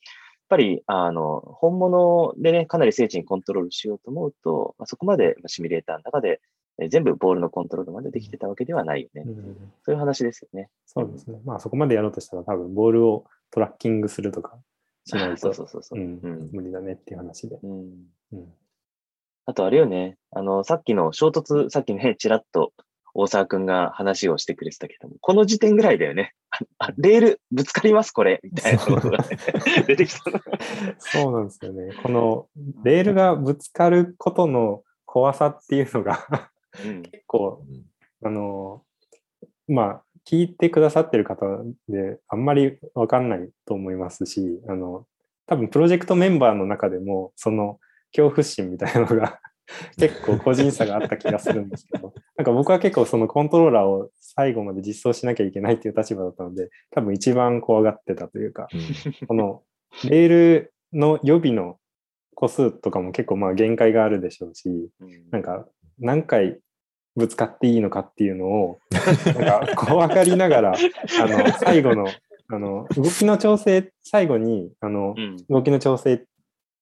[0.48, 6.40] ぱり、あの、本物でね、かなり精緻にコントロールしようと思うと、まあ、そこまでシミュレーターの中で、
[6.78, 9.22] え全部ボールのコントロールまでできてたわけではないよね。
[9.26, 10.70] うん、そういう話ですよね。
[10.86, 11.38] そうですね。
[11.44, 14.58] まあそこまでやろうとしたら多分ボールをトラッキングするとか
[15.04, 15.36] しないと。
[15.36, 17.58] そうそうそうそう、うん、無理だねっていう話で。
[17.62, 17.70] うん。
[18.32, 18.52] うん、
[19.46, 22.72] あとあれよね、あの、さっきの衝突、さっきね、ちらっと
[23.14, 26.32] 大沢くんが話をしてくれてたけども、この時点ぐらいだよね。
[26.78, 28.12] あレールぶつかります？
[28.12, 28.40] これ。
[28.42, 29.38] みたいなことが、ね、
[29.86, 30.30] 出てきた。
[30.98, 31.94] そうなんですよね。
[32.02, 32.48] この
[32.84, 36.50] レールがぶつかることの怖さっていうのが
[37.02, 37.64] 結構、
[38.24, 38.84] あの、
[39.68, 41.46] まあ、聞いてくださってる方
[41.88, 45.06] であんまりわかんないと思いますし、あの、
[45.46, 47.78] 多分プロジェクトメンバーの中でも、その
[48.14, 49.40] 恐怖心みたいなのが
[49.98, 58.68] 結構個人差があった気がするんですけど、 なんか僕は結構そのコントローラーを最後まで実装しなきゃいけないっていう立場だったので、多分一番怖がってたというか、
[59.28, 59.62] この
[60.08, 61.78] レールの予備の
[62.34, 64.90] 個数とかも結構まあ限界があるでしょうし、
[65.30, 65.66] なんか
[65.98, 66.60] 何回
[67.16, 70.72] ぶつかっていいのかっていうのを、なんか怖がりながら、
[71.20, 72.06] あの、最後の、
[72.48, 75.14] あの、動きの調整、最後に、あの、
[75.48, 76.24] 動きの調整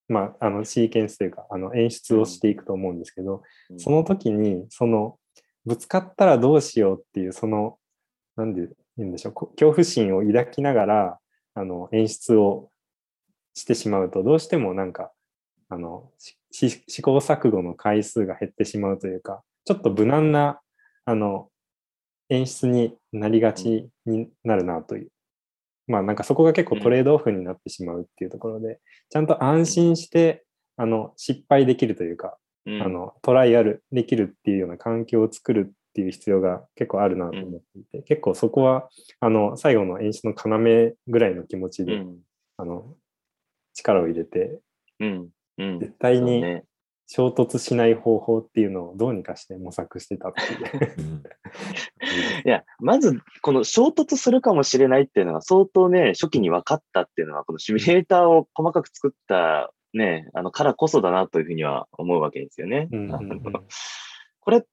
[0.08, 3.42] まあ、あのシーケンスというかあの演出をしていくと思うんですけど、
[3.78, 5.16] その時にその
[5.64, 7.78] ぶつかったらどうしようっていうその
[8.36, 11.18] なんで言うんでしょう、こ恐怖心を抱きながら、
[11.54, 12.70] あの、演出を
[13.54, 15.12] してしまうと、どうしてもなんか、
[15.68, 16.10] あの、
[16.50, 20.60] 試行錯誤の回数が減ってしまうというか、ちょっと無難な、
[21.04, 21.48] あの、
[22.28, 25.08] 演出になりがちになるなという。
[25.86, 30.44] まあなんかそこが結構トレードオフになってしまうっていうところで、ちゃんと安心して、
[30.76, 32.82] あの、失敗できるというか、うん。
[32.82, 38.88] あの、トライアルできるっていうような環境を作るっていう必要が結構あるなと思っていて、結構そこは、
[39.20, 42.18] あの、最後の演出の要ぐらいの気持ちで、うん。
[42.56, 42.96] あの、
[43.74, 44.60] 力を入れて。
[45.80, 46.62] 絶対に
[47.14, 50.94] 衝突しない方法っていうのをどうにかして模索してたっていう。
[50.98, 51.22] うん
[52.44, 62.88] いや、まず、この衝突するかもしれないっていうのが相当ね、初期に分かったっていうのは、このシミュレーターを細かく作ったね、あの、からこそだなというふうには思うわけですよね。
[62.90, 63.42] うんうんうん
[64.40, 64.64] これ、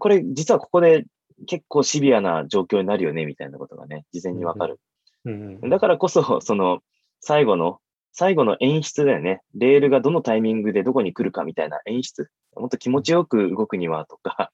[0.00, 1.04] これ、実はここで
[1.46, 4.80] 結構シビアな状況になるよね、みたいなことがね、事前に分かる。
[5.24, 6.80] うんうんだからこそ、その、
[7.20, 7.78] 最後の、
[8.12, 9.40] 最後の演出だよね。
[9.54, 12.30] レールがどのタイミングでどこに来るかみたいな演出。
[12.56, 14.52] もっと気持ちよく動くにはとか、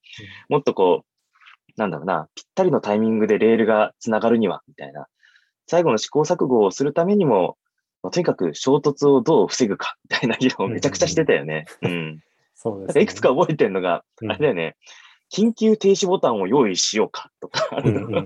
[0.49, 5.07] もっとこう、なんだろうな、ぴったりのタイミングでレールが繋がるには、みたいな。
[5.66, 7.59] 最後の試行錯誤をするためにも、
[8.03, 11.66] まあとにかく衝突をどう防ぐか、みたいな議論をめちゃくちゃしてたよね。
[11.83, 12.21] うん。
[12.55, 14.77] そうです、なんかいくつか覚えてるのが、うんあれだよね。
[15.32, 17.82] 緊急停止ボタンを用意しようかとか、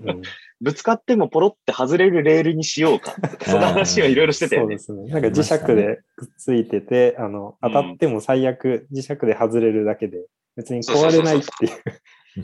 [0.60, 4.78] ぶつかってもポロって外れるレールにしようかとか、その話をいろいろしてたよね。
[4.78, 5.02] そうで。
[5.02, 5.12] すね。
[5.12, 11.68] なんか磁石でくっついてて、あの、当たっても最悪磁石で外れるだけで、別に壊れないってい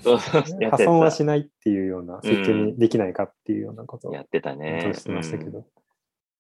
[0.04, 4.92] う、破損はしないっていうような設計にできないかっていうようなことをやってたね。
[5.04, 5.52] てましたけうん。
[5.52, 5.66] ど。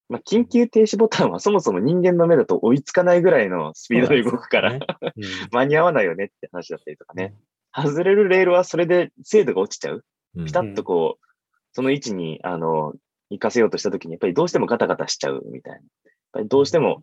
[0.08, 4.78] まあ、緊急停止ボタンはそもそも人間の目だと追いつかないぐらいのスピードで動くから、
[5.52, 7.34] 間に合わないよねって話だったりとかね。
[7.74, 10.04] 外れるレールはそれで精度が落ちちゃう？
[10.36, 11.26] うんピタッとこう、
[11.72, 12.94] その位置に、あの、
[13.30, 15.78] 行かせようとしたときに、やっぱりどうしてもガタガタしちゃうみたいな。
[15.78, 15.84] やっ
[16.32, 17.00] ぱりどうしても、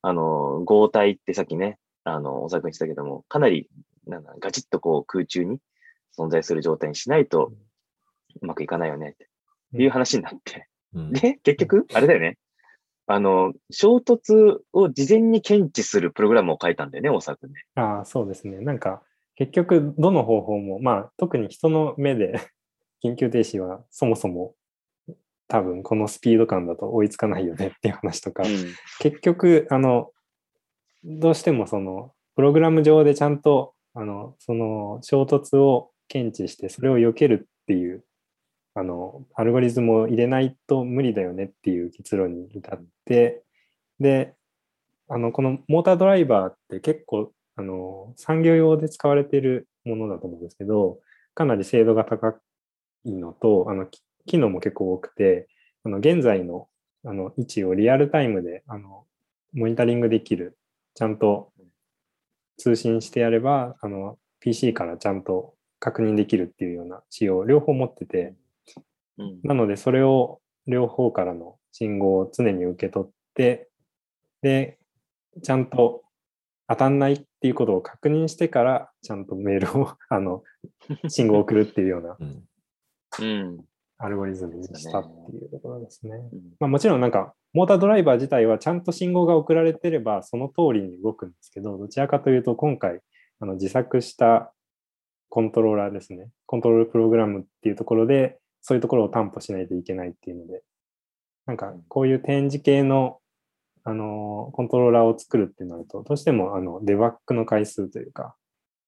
[0.00, 3.68] あの、合体ってさっきね、あの、おさくん言ってたけども、かなり、
[4.06, 5.58] なんだ、ガチッとこう空中に
[6.16, 7.52] 存在する状態にしないと、
[8.40, 9.28] うまくいかないよねって
[9.82, 10.68] いう話になって。
[10.94, 12.38] うんで、結局、あれだよね。
[13.06, 17.64] あの、衝突を事前に検知するプログラムを書いたんだよね、大沢くんね。
[17.74, 18.58] ああ、そうですね。
[18.60, 19.02] なんか、
[19.38, 22.40] 結局、どの方法も、まあ、特に人の目で
[23.04, 24.56] 緊急停止はそもそも
[25.46, 28.42] 多分このスピード感だと追いつかないよねっていう話とか、
[28.98, 30.10] 結局、あの、
[31.04, 38.04] どうしてもその、プログラム上でちゃんと、あの、その衝突を検知して、それを避けるっていう、
[38.74, 43.44] あの、アルゴリズムを入れないと無理だよねっていう結論に至って、
[44.00, 44.34] で、
[45.08, 51.00] あの、このモータードライバーって結構、あの、産業用で使われているものだと思うんですけど、
[51.34, 52.38] かなり精度が高
[53.04, 55.48] いのと、あの、き機能も結構多くて、
[55.84, 56.68] あの、現在の、
[57.04, 59.06] あの、位置をリアルタイムで、あの、
[59.52, 60.56] モニタリングできる、
[60.94, 61.52] ちゃんと
[62.58, 68.34] 通信してやれば、あの、PC からちゃんと確認できるっていうような仕様を両方持ってて、
[69.18, 69.40] うん。
[69.42, 73.68] なので、それを両方からの信号を常に受け取って、
[74.42, 74.78] で、
[75.42, 76.02] ちゃんと
[76.68, 80.42] 当たんないっていうことを確認してから、ちゃんとメールを、 あの、
[81.08, 82.48] 信号を送るっていうようなうん
[83.20, 83.64] うん。
[84.00, 86.16] アルゴリズムにしたっていうところですね。
[86.32, 93.00] うんまあもちろんなんか、モータードライバー自体はちゃんと信号が送られてれば、その通りに動くんですけど、どちらかというと、今回、
[93.40, 94.52] あの自作した
[95.28, 96.28] コントローラーですね。
[96.46, 100.62] コントロールプログラムっていうところで、そういうところを担保しないといけないっていうので、
[101.46, 103.18] なんかこういう展示系の、
[103.88, 108.36] あのコントローラーを作るってなると、どうしてもあのデバッグの回数というか、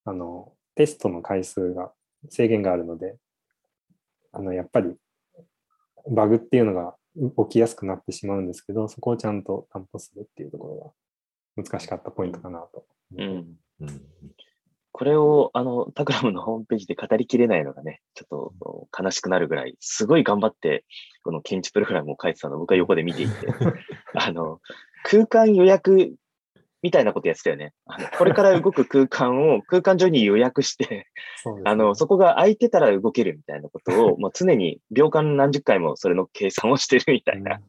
[0.05, 1.91] あのテストの回数が
[2.29, 3.17] 制限があるので、
[4.31, 4.95] あのやっぱり
[6.11, 10.95] バグっていうのが起きやすくなってしまうんですけど、そこをちゃんと担保するっていうところ
[11.57, 12.85] が難しかったポイントかなと。
[13.17, 13.57] うん。
[13.81, 14.03] うん
[14.93, 20.85] これを、あの、タクラムのホームページで語りきれないのがね、ちょっと悲しくなるぐらい、すごい頑張って、
[21.23, 23.33] この検知プログラムを書いてたのを僕は横で見ていて、
[24.15, 24.61] あの、
[25.05, 26.15] 空間予約
[26.83, 27.73] みたいなことやってたよね。
[27.87, 31.09] あのこれから動く空間を 空間上に予約して、
[31.43, 37.61] そねあの、そこが空いてたら動けるみたいなことを、まあ、常に秒間何十回もそれの計算をしてるみたいな、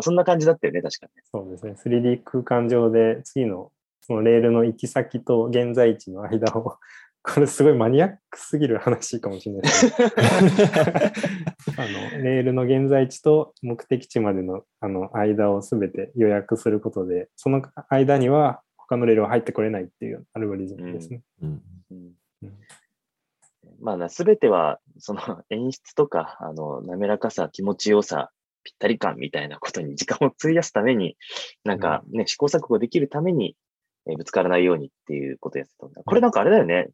[0.00, 1.12] そんな感じだったよね、確かに。
[1.24, 1.72] そうですね。
[1.72, 6.76] 3D 空間上で次のそのレールの行き先と現在地の間を、
[7.24, 21.22] これすごいマニアックすぎる話かもしれないですけどあのレールの現在地と目的地までのあの間をすべて予約することで、その間には他のレールは入ってこれないっていうアルゴリズムですね。
[21.42, 22.52] うんうんうん
[23.80, 28.30] まあ、すべては、その演出とか、あの、滑らかさ、気持ちよさ、
[28.62, 31.16] ぴったり感みたいなことに時間を費やすために、
[31.64, 33.56] なんかね、試行錯誤できるために、
[34.06, 36.02] えーぶつからないようにっていうことやってたんだ。
[36.04, 36.88] これなんかあれだよね。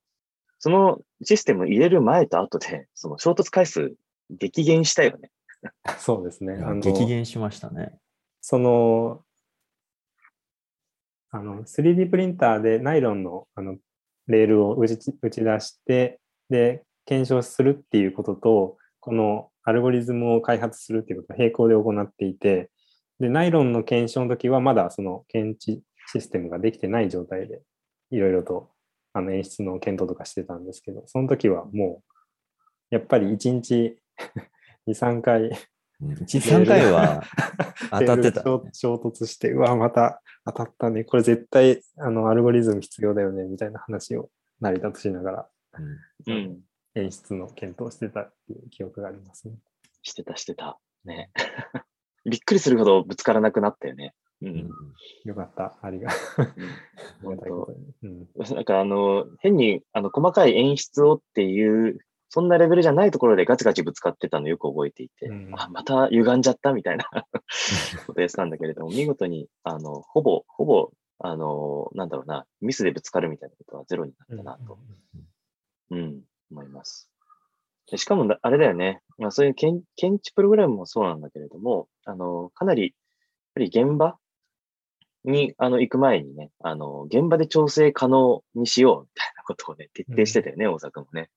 [0.59, 3.95] そのシステム入れる前と後で、その衝突回数
[4.31, 5.31] 激減したよね。
[5.99, 6.55] そうですね。
[6.55, 7.99] あの激減しましたね。
[8.41, 9.23] その、
[11.31, 13.77] あの、3D プリンターでナイロンのあの
[14.27, 22.71] レールを打ち打ち出して、で、検証するっていうことと、このアルゴリズムを開発するっていうことを並行で行っていて、
[23.21, 27.63] で、ナイロンの検証の時はまだその検知システムができてない状態で、
[28.11, 28.71] いろいろと
[29.13, 32.03] あの演出の検討とかしてたんですけど、その時はも
[32.91, 33.99] う、やっぱり1日
[34.87, 35.51] 2、 3回
[36.01, 37.23] うん1、3回は
[37.91, 41.05] 当たってた、レール衝衝突して、うわ、また当たったね。
[41.05, 45.49] これ絶対、あの、アルゴリズム必要だよね、みたいな話を成り立たしながら、
[46.27, 46.61] うんうん。
[46.95, 49.55] 演出の検討してたっていう記憶がありますね。
[50.03, 50.79] してた、してた。
[51.05, 51.31] ね。
[52.25, 54.15] びっくりするほどぶつからなくなったよね。
[54.43, 54.47] う。
[54.47, 54.71] うんん
[55.25, 55.77] よかった。
[55.83, 56.43] ありがと
[58.03, 58.27] に。
[58.41, 61.99] うなんかあの、変にあの細かい演出をっていう、
[62.31, 67.05] そんなレベルじゃないところでガチガチぶつかってたのよく覚えていて、うんあ、また歪んじゃったみたいな
[68.07, 74.79] ことやってたんだけれども、見事に、あの、ほぼ、ほぼ、あの、なんだろうな、ミスでぶつかるみたいなことはゼロになったなと、
[75.91, 77.11] うん、思います。
[77.91, 79.03] でしかもな、あれだよね。
[79.17, 82.93] まあ、そういう検検知プログラムもそうなんだけれども、あの、かなり、やっ
[83.55, 84.19] ぱり現場
[85.25, 91.31] に、あの、行く前にね、あの、現場で調整可能にしようみたいなことをね、徹底してたよね、大阪もね。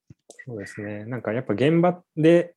[0.46, 1.06] そうですね。
[1.06, 2.56] なんかやっぱ現場で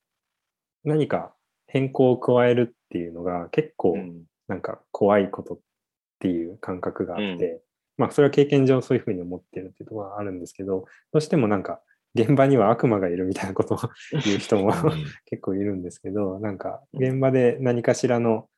[0.84, 1.34] 何か
[1.66, 4.24] 変更を加えるっていうのが結構うん。
[4.48, 5.58] なんか怖いことっ
[6.18, 7.60] ていう感覚があって、うん
[7.96, 11.80] まあそれは経験上そういうふうに思ってるっていうところはあるんですけど、どうしてもなんか
[12.16, 13.78] 現場には悪魔がいるみたいなことを
[14.24, 14.72] 言う人も
[15.26, 18.48] 結構いるんですけど、なんか現場で何かしらの、まあ、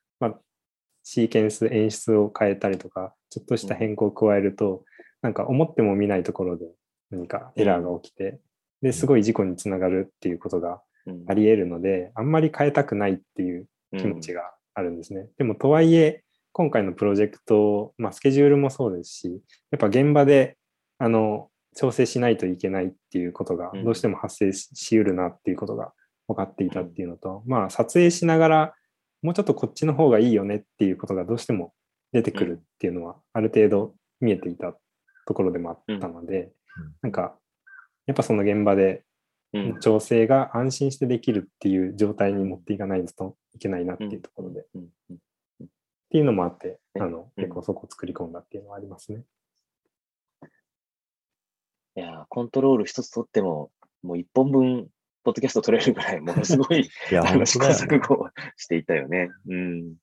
[1.09, 4.83] シーケンス、演出を変えたりとか、ちょっとした変更を加えると、
[5.21, 6.65] なんか思っても見ないところで
[7.11, 8.41] 何かエラーが起きて、
[8.81, 11.23] で、すごい事故につながるっていうことがうん。
[11.27, 13.67] あり得るので、あんまり変えたくないっていう
[13.97, 14.41] 気持ちが。
[14.41, 15.29] があるんですね。
[15.37, 19.41] でもとはいえ、今回のプロジェクト、まあ、スケジュールもそうですし、
[19.71, 20.57] やっぱ現場で
[20.97, 23.85] あの調整しないといけないっていうことがうん。
[23.85, 25.93] どうしても発生ししうるなっていうことが
[26.27, 28.73] 分かっていたっていうのと、まあ撮影しながら
[29.27, 31.73] もうちょっとこっちの方がいいよねっていうことがどうしても
[32.13, 34.73] 出てくるっていうのはある程度見えていた
[35.27, 36.51] ところでもあったので、うん。
[37.01, 37.35] なんか
[38.05, 39.03] やっぱその現場で
[39.53, 39.79] うん。
[39.79, 44.63] 調整が安心してできるっていう状態に持っていかないといけないなっていうところで、っ
[46.09, 47.01] ていうのもあって、ね。
[47.01, 47.43] あの、うん。
[47.43, 49.23] 結構そこを作り込んだっていうのはありますね。
[51.95, 53.71] いやー、コントロール一つ取っても、
[54.03, 54.89] もう一本分、
[55.27, 59.29] ポッドキャスト取れるぐらい、ものすごいいや、 あの試行錯誤をしていたよね。
[59.49, 59.95] うん。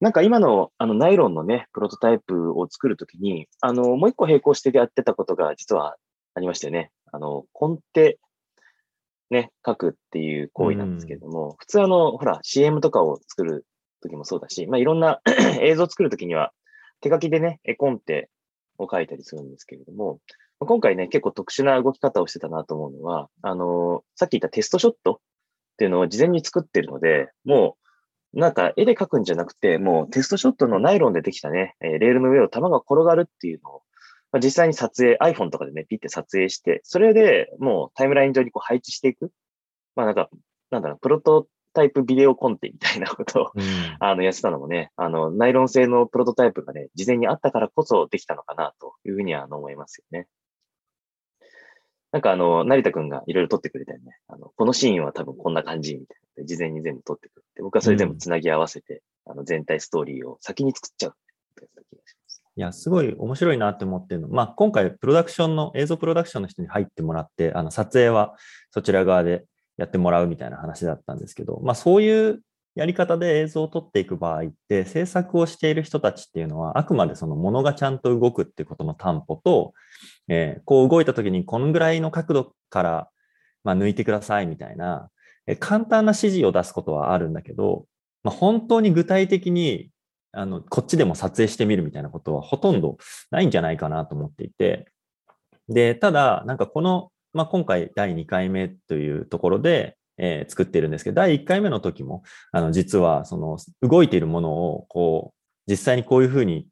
[0.00, 5.98] なんか今のあのナイロンのね、プロトタイプを作るときに、あの、もう一個並行してやってたことが実は
[6.32, 6.90] ありましたよね。
[7.12, 8.18] あの、コンテ、
[9.28, 13.66] ね、書くっていう行為なんですけれども、普通あの、ほら、CM とかを作る
[14.00, 15.20] ときもそうだし、まあいろんな
[15.60, 16.54] 映像を作るときには、
[17.02, 18.30] 手書きでね、絵コンテ
[18.78, 25.16] を書いたりするんですけれども、まあ今回ね、結構特殊な動き方をしてたなと思うのは、あの、さっき言ったテストショットっ
[25.78, 27.76] ていうのを事前に作ってるので、も
[28.34, 33.82] う、なんか絵で描くんじゃなくて、もうテストショットのナイロンでできたね、えーレールの上を弾が転がるっていうのを、
[34.32, 39.30] まあ、実際に撮影、iPhone とかでね、ピッて撮影して、それでもうタイムライン上にこう配置していく。
[39.94, 40.28] まあなんか、
[40.70, 43.62] なんだろう、プロトタイプビデオコンテみたいなことをうん
[44.00, 50.26] あの、やってたのもね、あの、ナイロン製のプロトタイプがね、事前にあったからこそできたのかな、というふうにはあの思いますよね。
[52.12, 54.18] なんかあの、成田くんがいろいろ撮ってくれたよね。
[54.28, 56.44] あの、このシーンは多分こんな感じ、みたいな。
[56.44, 61.12] 事前に全部撮ってくれて、僕はそれ全部つなぎ合わせて、あの、全体ストーリーを先に作っちゃうっ
[61.56, 62.42] てやつだ気がします。
[62.56, 64.28] いや、すごい面白いなって思ってるの。
[64.28, 68.36] まあ、今回、プロダクションの、映像プロダクションの人に入ってもらって、あの、撮影は
[68.70, 69.44] そちら側で
[69.76, 72.40] やってもらうみたいな話だったんですけど、まあ、そういう
[72.78, 79.74] やり方で映像を撮っていく場合って、制作をしている人たちっていうのは、あくまでそのものがちゃんと動くっていうことの担保と、
[80.28, 83.08] えーこう動いた時にこのぐらいの角度から、
[83.64, 85.10] まあ、抜いてくださいみたいな、
[85.46, 87.86] えー簡単な指示を出すことはあるんだけど、
[88.22, 89.90] まあ、本当に具体的に
[90.32, 92.96] あのこっちでも撮影してみるみたいなことはほとんど
[93.32, 94.86] ないんじゃないかなと思っていて、
[95.68, 106.66] で、ただ、なんかこの、まあ、今回第2回目というところで、えー作ってるんですけど、第1回目の時も、あの、実は、その、動いているものを、こう、実際にこういうふうに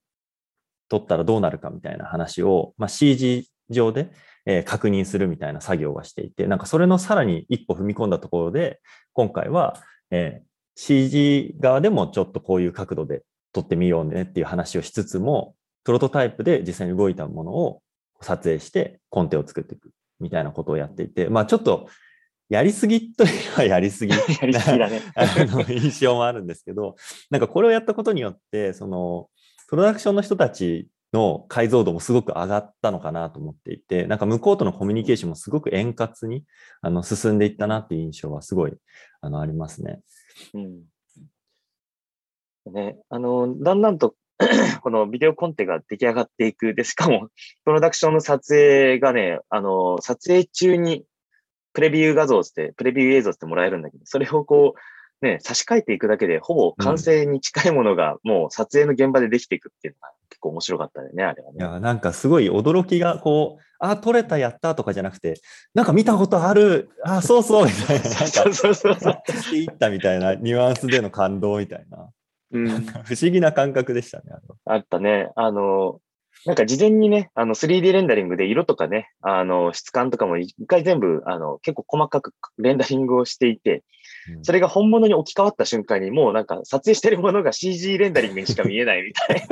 [0.89, 4.11] 撮ったらどうなるかみたいな話を、まあ、CG 上で、
[4.47, 8.81] えー確認するみたいな作業はしていて、なんかそれのさらに一歩踏み込んだところで、
[9.13, 9.77] 今回は、
[10.11, 13.23] えー CG 側でもちょっとこういう角度で
[13.53, 17.81] 撮ってみようねっていう話をしつつも、プロトタイプで実際に動いたものを
[18.21, 19.91] 撮影してコンテを作っていく
[20.21, 21.89] みたいなことをやっていて、まあちょっと
[22.49, 25.01] やりすぎというのはやりすぎ やりすぎだね。
[25.15, 26.97] あの印象もあるんですけど、
[27.31, 29.29] なんかこれをやったことによって、その
[29.69, 36.45] プロダクションの人たちの解像度もすごく上がったのかなと思っていて、なんか向こうとのコミュニケーションもすごく円滑に
[36.83, 38.73] あの進んでいったなっていう印象はすごい
[39.21, 40.01] あのありますね。
[40.55, 40.83] うん。
[42.73, 44.15] ね、あの、だんだんと
[44.83, 46.75] このビデオコンテが出来上がっていく。
[46.75, 47.29] で、しかも、
[47.65, 51.05] プロダクションの撮影がね、あの、撮影中に
[51.77, 54.75] プレビュー画像って、プレビュー映像ってもらえるんだけど、それをこ
[55.23, 61.63] う、ね、差し替えていくだけで、ほぼ完成に近いものが、もう撮影の現場でできていくっていうのが結構面白かったよね、あれはいね。
[61.63, 65.35] や、なんかすごい驚きがこう、あ、撮れた、やったとかじゃなくて、
[65.75, 68.25] なんか見たことある、あ、そうそうみたいな、なんか
[68.55, 69.33] そうそうそう。
[69.43, 72.09] していったみたいなニュアンスでの感動みたいな、
[72.53, 72.69] うん。
[73.05, 74.25] 不思議な感覚でしたね。
[74.65, 75.31] あったね。
[75.37, 76.01] あの、
[76.45, 83.83] なんか事前にね、あの 3D レンダリングで色とかね、あの質感とかも一回全部、あの結構細かくレンダリングをしていて、うん
[84.43, 89.47] それが本物に置き換わった瞬間にもうなんか撮影してるものが CG レンダリングにしか見えないみたい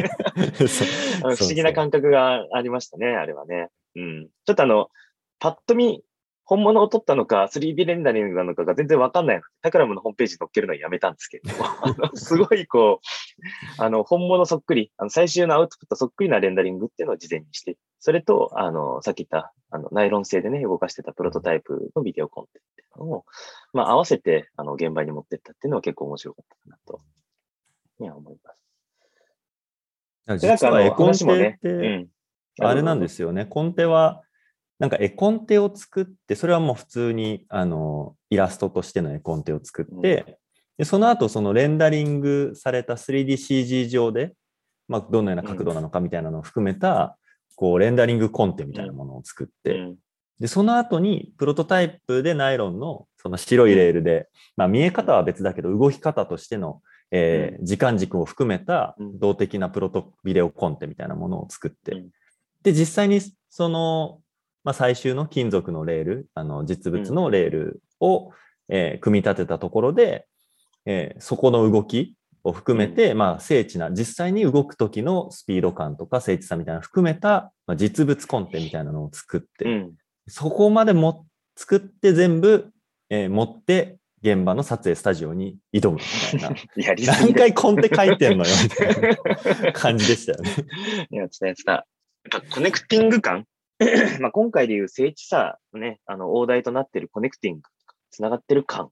[1.23, 3.69] な 不思議な感覚がありましたね、あれはね。
[3.97, 4.29] うん。
[4.45, 4.91] ちょっとあの、
[5.39, 6.03] パッと見、
[6.45, 13.01] 本物を撮ったのか、3D レンダリングなのかが全然わかんないので、タクラムのホームページに載っけるのはやめたんですけれども、あ のすごいこ
[13.79, 23.25] う、あの、本物そっくり、あの最終のアウトプットそっくりなレンダリングっていうのを事前にして、それと、あの、さっき言った、あの、ナイロン製でね、動かしてたプロトタイプのビデオコンテっていうのを、
[23.73, 27.01] まあ、合わせて、あの、現場に持ってったっていうのは結構面白かったかなと、
[28.01, 28.65] いや、思います。
[30.39, 32.09] 実は絵コンテって、うん。
[32.61, 33.47] あれなんですよね。
[33.47, 34.23] コンテは、
[34.79, 40.39] なんか絵コンテを作って、それはもう普通にあのイラストとしての絵コンテを作って、
[40.79, 44.35] でその後そのレンダリングされた 3DCG 上で、
[44.89, 47.17] まあ、どのような角度なのかみたいなのを含めた、
[47.57, 49.97] こうレンダリングコンテみたいなものを作って、うん。
[50.41, 59.19] でその後にプロトタイプでナイロンのその白いレールで、まあ、見え方は別だけど動き方としての、えー時間軸を含めたうん。
[59.21, 62.09] 動的なプロトビデオコンテみたいなものを作って、うん。
[62.65, 64.21] で実際にその、
[64.65, 68.33] まあ、最終の金属のレールあの実物のレールを、
[68.69, 70.27] えー組み立てたところで、
[70.87, 79.93] えーそこの動きを含めて、まあ、精緻な実際に動く時のスピード感とか精緻さみたいなのを含めた、まあ、実物コンテみたいなのを作って、うん。
[80.29, 82.71] そこまでも作って全部、
[83.11, 86.57] えー持って現場の撮影スタジオに挑むみたいな。
[87.13, 90.51] 何だ回コンテ書いてんのよみたいな感じでしたよね。
[91.13, 91.73] やってたやってた。
[91.73, 91.79] や
[92.39, 93.47] っぱコネクティング感
[94.21, 97.63] まあ今回でいう精緻さ、ね、あの、大台となっているコネクティング、
[98.11, 98.91] つながってる感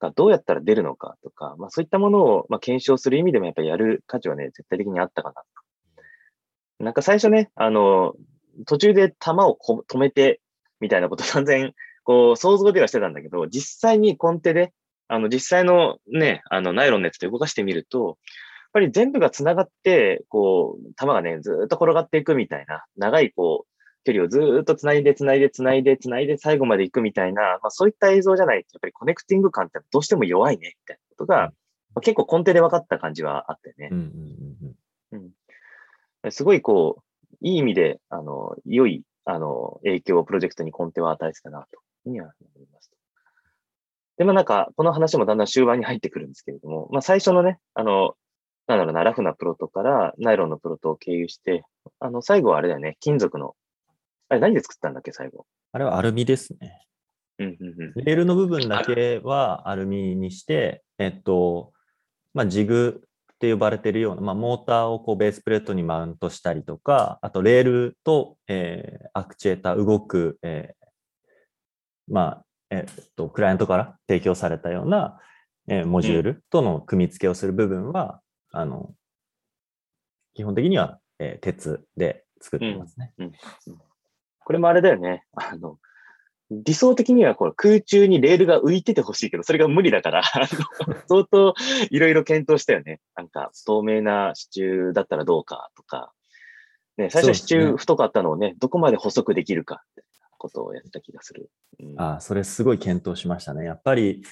[0.00, 6.84] がどうやったら出るのかとか、まあそういったものを、まあ、検証する意味でもやっぱりやる価値はね、絶対的にあったかなと。
[6.84, 8.14] なんか最初ね、あの、
[8.66, 10.40] 途中で弾をこ止めて、
[10.80, 11.72] みたいなこと散々、
[12.04, 14.72] こう、想像ではしてたんだけど、実際にコンテで、
[15.08, 18.16] あの、実際のね、あの、ナイロンのやつで動かしてみると、やっ
[18.72, 23.69] ぱり全部が繋がって、こう、弾がね、ずっと転がっていくみたいな、長い、こう、
[24.04, 31.52] 距離をずーっと繋いで、繋いで、繋いで、繋いで、最後まで行くみたいな、まあそういった映像じゃないと、やっぱりコネクティング感ってどうしても弱いね、みたいなことが、ま
[31.96, 33.98] あ結構根底で分かった感じはあってねうん。
[33.98, 34.04] うん
[35.12, 35.30] うんうん
[36.30, 42.90] すごいこう、いい意味で、あの、良い、あの、影響をプロジェクトに根底は与えてたな、というふうには思います。
[44.18, 48.16] で、まあなんか、この話もだんだん終盤に入ってくるんですけれども、まあ最初のね、あの、
[48.66, 51.64] なんだろうな、ラフなプロトからナイロンのプロトを経由して、
[52.00, 53.54] あの、最後はあれだよね、金属の、
[54.30, 55.44] あれ何で作ったんだっけ、最後？
[55.72, 56.86] あれはアルミですね。
[57.38, 58.04] うん、うん、うん。
[58.04, 61.72] レールの部分だけはアルミにして、えっと、
[62.32, 63.02] まあ、ジグ
[63.34, 70.86] って呼ばれているような、まあ、モーターをこうベースプレートにマウントしたりとか、あとレールと、えーアクチュエーター、動く、えー
[72.06, 75.18] まあ、えっと、クライアントから提供されたような、
[75.68, 78.20] えーモジュールとの組み付けをする部分は、
[78.52, 78.94] あの、
[80.34, 83.12] 基本的には、えー鉄で作ってますね。
[84.50, 85.22] これもあれだよね。
[85.32, 85.78] あの、
[86.50, 90.24] 理想的にはこれ空中にレールが浮いててほしいけど、それが無理だから、
[91.06, 91.54] 相当
[91.88, 93.00] いろいろ検討したよね。
[93.14, 96.12] なんか、透明な支柱だったらどうかとか、
[96.96, 100.02] ね、最初は支柱太かったのをね、どこまで細くできるかって
[100.36, 101.48] ことをやった気がする。
[101.78, 103.64] うんああ、それすごい検討しましたね。
[103.64, 104.24] やっぱり、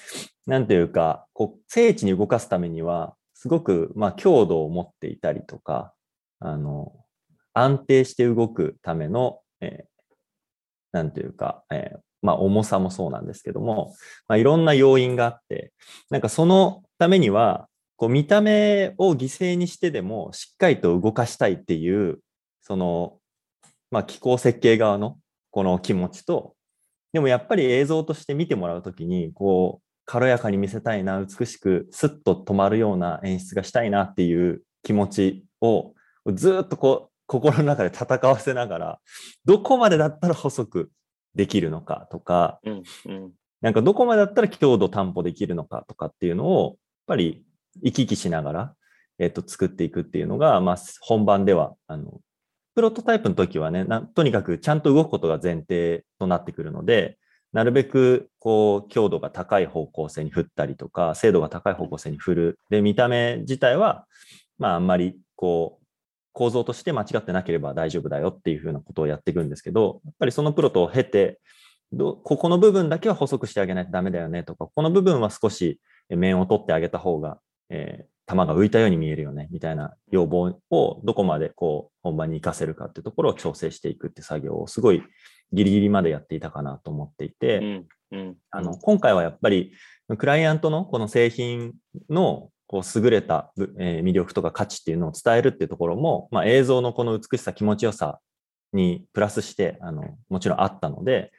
[0.45, 5.93] なんていうか、こう、精緻に動かすためには、すごく、まあ、強度を持っていたりとか、
[6.39, 7.05] あの、
[7.53, 9.88] 安定して動くための、えー
[10.91, 13.95] なんていうか、えーまあ、重さもそうなんですけども、
[14.27, 15.71] まあ、いろんな要因があって、
[16.09, 22.19] なんかそのためには、こう見た目を犠牲にしてでもしっかりと動かしたいっていう、
[22.61, 23.17] その、
[23.91, 25.17] まあ、機構設計側の
[25.51, 26.55] この気持ちと、
[27.11, 35.93] でもやっぱり映像として見てもらうときに、こう、軽やかに見せたいな、美しくスッと止まるような演出がしたいなっていう気持ちを
[36.33, 38.99] ずっとこう、心の中で戦わせながら、
[39.45, 40.91] どこまでだったら細く
[41.35, 46.75] できるのかとか、うんうん、なんかどこまでだったら強度担保できるのかとかっていうのを、やっ
[47.05, 47.45] ぱり
[47.83, 48.75] 行き来しながら、
[49.19, 52.19] えっと、作っていくっていうのが、まあ、本番では、あの、
[52.73, 57.19] プロトタイプの時はねとにかくちゃんと動くことが前提となってくるので、
[57.53, 62.59] なるべく、こう、強度が高い方向性に振ったりとか、精度が高い方向性に振る。
[62.69, 64.05] で、見た目自体は、
[64.57, 65.78] まあ、あんまり、こう、
[66.39, 71.41] 構造として間違ってなければ大丈夫だよっていうふうなことをやっていくんですけど、やっぱりそのプロと経て、
[71.97, 85.03] ここの部分だけは細くしてあげないとダメだよねとか、この部分は少し面を取ってあげた方が、えー、球が浮いたように見えるよねみたいな要望をどこまでこう本番に活かせるかっていうところを調整していくって作業をすごい
[85.51, 89.73] ギリギリまでやっていたかなと思っていて、うんうん、あの今回はやっぱり
[90.17, 91.73] クライアントのこの製品
[92.09, 98.19] のこう優れた、え魅力とか価値っていうのを伝えるっていうところも、まあ、映像のこの美しさ気持ちよさ
[98.73, 101.31] にプラスしてあのもちろんあったので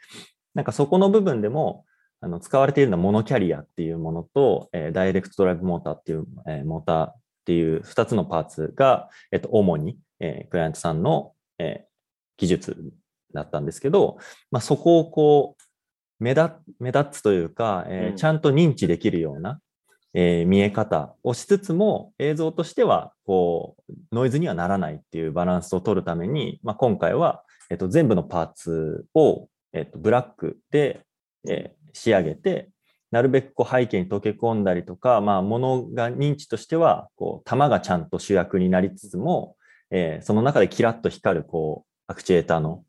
[0.54, 1.84] なんかそこの部分でも
[2.20, 11.86] あの使われているのはモノキャリアっていうものと、えー、ダイレクトドライブモーターっていう、えー、モーターっていう2つのパーツが、えっと、主に、えー、クライアントさんの、え
[12.38, 12.92] 技術
[13.34, 14.16] だったんですけど、
[14.50, 19.60] まあ、そこをこう目立目立つというか、えちゃんと認知できるような、
[20.14, 31.04] えー、見え方をしつつも映像としてはこうノイズにはならないっていうバランスを取るために、まあ、今回は、えっと、全部のパーツを、えっと、ブラックで、
[31.48, 32.70] えー、仕上げて
[33.10, 39.56] なるべくこう背景に溶け込んだりとか、まあ、ものが認知としてはこう玉がちゃんと主役になりつつも、
[39.90, 42.84] えー、その中でキラッと光るこうアクチュエーターの、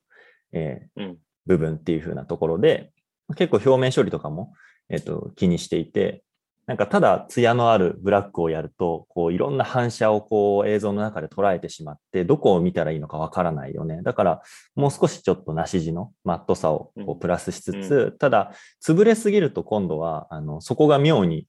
[0.54, 2.92] えー、うん、部分っていう風なところで
[3.36, 4.54] 結構表面処理とかも、
[4.90, 6.24] えっと、気にしていて
[6.68, 14.01] なんかただ艶のあるブラックをやると、こういろんな反射をこう映像の中で捉えてしまって、どこを見たらいいのかわからないよね。
[14.03, 14.41] だから
[14.76, 21.47] もう少しちょっとなし地のマットさをこうプラスしつつ、うん、ただ潰れすぎると今度は、あの、そこが妙に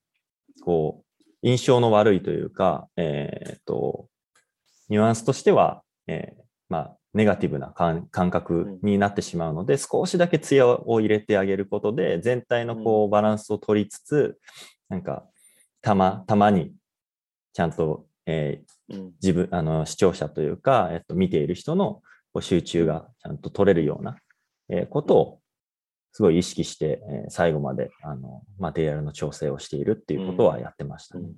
[0.64, 4.08] こう印象の悪いというか、えっ、と、
[4.88, 14.38] ニュアンスとしては、えー、まあ、ネガティブな感覚になってしまうので、少しだけ艶を入れてあげることで、全体のこうバランスを取りつつ、
[14.92, 15.24] なんか、
[15.80, 16.74] たま、たまに、
[17.54, 22.02] ちゃんと、えー、自分、あの、視聴者というか、えっと、見ている人の
[22.40, 24.18] 集中がちゃんと取れるような、
[24.68, 25.38] えー、ことを、
[26.12, 31.24] すごい意識して、えー、最後まで、あの、マテリアルの調整をしているっていうことはやってましたね。
[31.24, 31.36] うんうん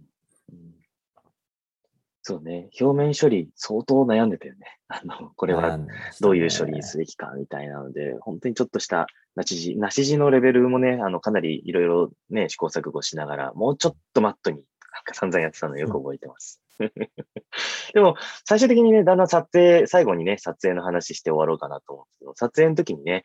[2.26, 2.70] そうね。
[2.80, 4.78] 表面処理相当悩んでたよね。
[4.88, 5.78] あの、これは
[6.22, 14.64] どういう処理すべきかみたいなので、本当にちょっとしたなし地、なし地のレベルもね、あの、かなりいろいろね、試行錯誤しながら、もうちょっとマットに、なん
[15.04, 16.62] か散々やってたのよく覚えてます。
[17.92, 18.16] でも、
[18.46, 23.24] 最終的にね、だんだん撮影、最後にね、撮影の話して終わろうかなと思うんですけど、撮影の時にね、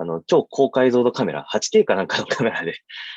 [0.00, 2.74] あの、超高解像度カメラ、8K かなんかのカメラで、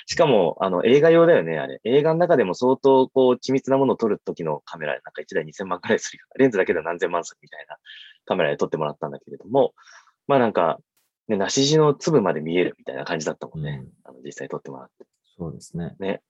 [0.08, 1.80] しかも、あの、映画用だよね、あれ。
[1.84, 7.78] 映画の中でも相当、こう、緻密なものを撮る時のカメラ、なんか1台2000万くらいするレンズだけで何千万するみたいな
[8.26, 9.74] カメラで撮ってもらったんだけれども、
[10.28, 10.80] まあなんか、
[11.28, 13.82] ね、梨地の粒まで見えるみたいな感じだったもんね。
[13.84, 15.06] うん、あの実際撮ってもらって。
[15.38, 15.96] そうですね。
[16.00, 16.22] ね。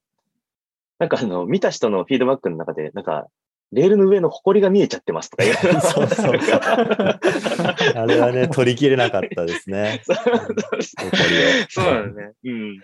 [1.00, 3.28] なんかあの、見た人のフィードバックの中で、なんか、
[3.72, 6.34] レールの上の埃が見えちゃってますとか言われ そうそう。
[7.96, 10.02] あれはね、取りきれなかったですね。
[11.70, 12.34] そうだね。
[12.44, 12.80] うん。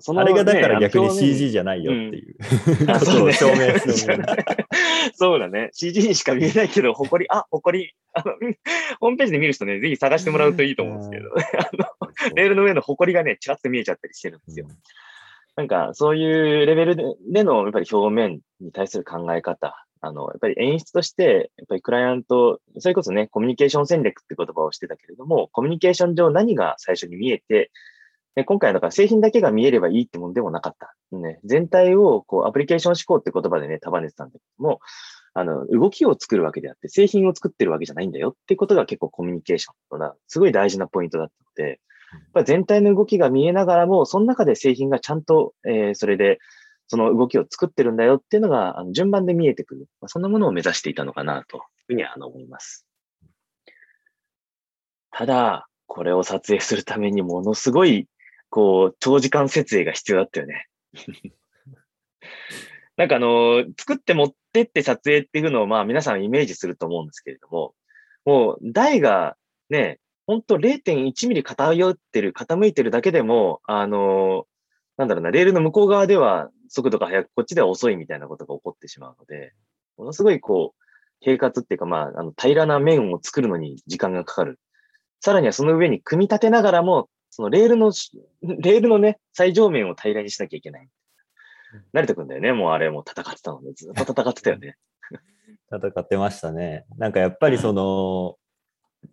[0.00, 2.36] そのあれがだから逆に CG じゃないよっていう、
[2.82, 4.24] うん、あそう、ね、証明する、
[5.14, 5.70] そうだね。
[5.72, 8.34] CG にしか見えないけど、誇り、あ、誇り、あの、
[9.00, 11.70] ホームページで見る人ね、ぜひ探してもらうといいと思うんですけど、あ
[12.02, 14.66] の、レールの上の誇りがね、ちらっと見えちゃったりしてるんですよ。
[14.68, 14.76] うん
[15.56, 16.96] なんか、そういうレベル
[17.30, 27.70] での、やっぱり表面に対する考え方、あの、やっぱり演出として、やっぱりクライアント、それこそね、コミュニケーション戦略って言葉をしてたけれども、コミュニケーション上何が最初に見えて、
[28.34, 30.94] で今回だから製品だけが見えればいいってもんでもなかった。
[31.16, 34.80] ね、全体をこうアプリケーション思考って言葉でね、束ねてたんだけども、
[35.34, 41.80] あの、動きを作るわけであって、製品を作ってるわけじゃないんだよってことが結構コミュニケーションのなすごい大事なポイントだったので、
[42.32, 46.38] ぱ全体の動きが見えながらも、その中で製品がちゃんと、えー、それで、
[46.86, 49.88] その動きを作ってるんだよっていうのが、あの順番で見えてくる。
[50.00, 52.86] まあ、そんなものを目指していたのかなというふうには思います。
[55.10, 58.08] ただ、これを撮影するためにものすごい、
[58.50, 60.66] こう、長時間設営が必要だったよね。
[62.96, 67.74] なんかあの、作って持ってって撮影っていうのをまあ皆さんイメージすると思うんですけれども、
[68.24, 69.36] もう台が
[69.68, 74.46] ね、ほんと0.1ミリ偏ってる、傾いてるだけでも、あの、
[74.96, 79.52] なんだろうな、レールの向こう側では速度が速く、こっちでは遅いみたいなことが起こってしまうので、
[79.96, 80.84] ものすごいこう、
[81.20, 84.58] 平滑っていうか、まあ、あの平らな面を作るのに時間がかかる。
[85.20, 87.92] さらにはその上に組み立てながらも、そのレールの、
[88.42, 90.88] レールのね、最上面を平らにしなきゃいけない。
[91.92, 92.52] 慣れてくんだよね。
[92.52, 94.76] もうあれも戦ってたので、ずっと戦ってたよね。
[95.72, 96.86] 戦ってましたね。
[96.96, 98.36] なんかやっぱりその、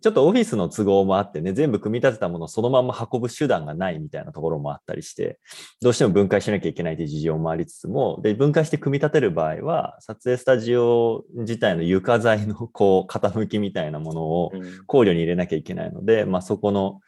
[0.00, 5.38] ちょっとオフィスの都合もあってね、全部組み立てたものをそのまま運ぶ手段がないみたいなところもあったりして、
[5.80, 14.52] どうしても分解しなきゃいけないという事情もありつつも、で、分解して組み立てる場合は、撮影スタジオ自体の床材のこう、傾きみたいなものを
[14.86, 17.00] 考慮に入れなきゃいけないので、うん、まあそこの、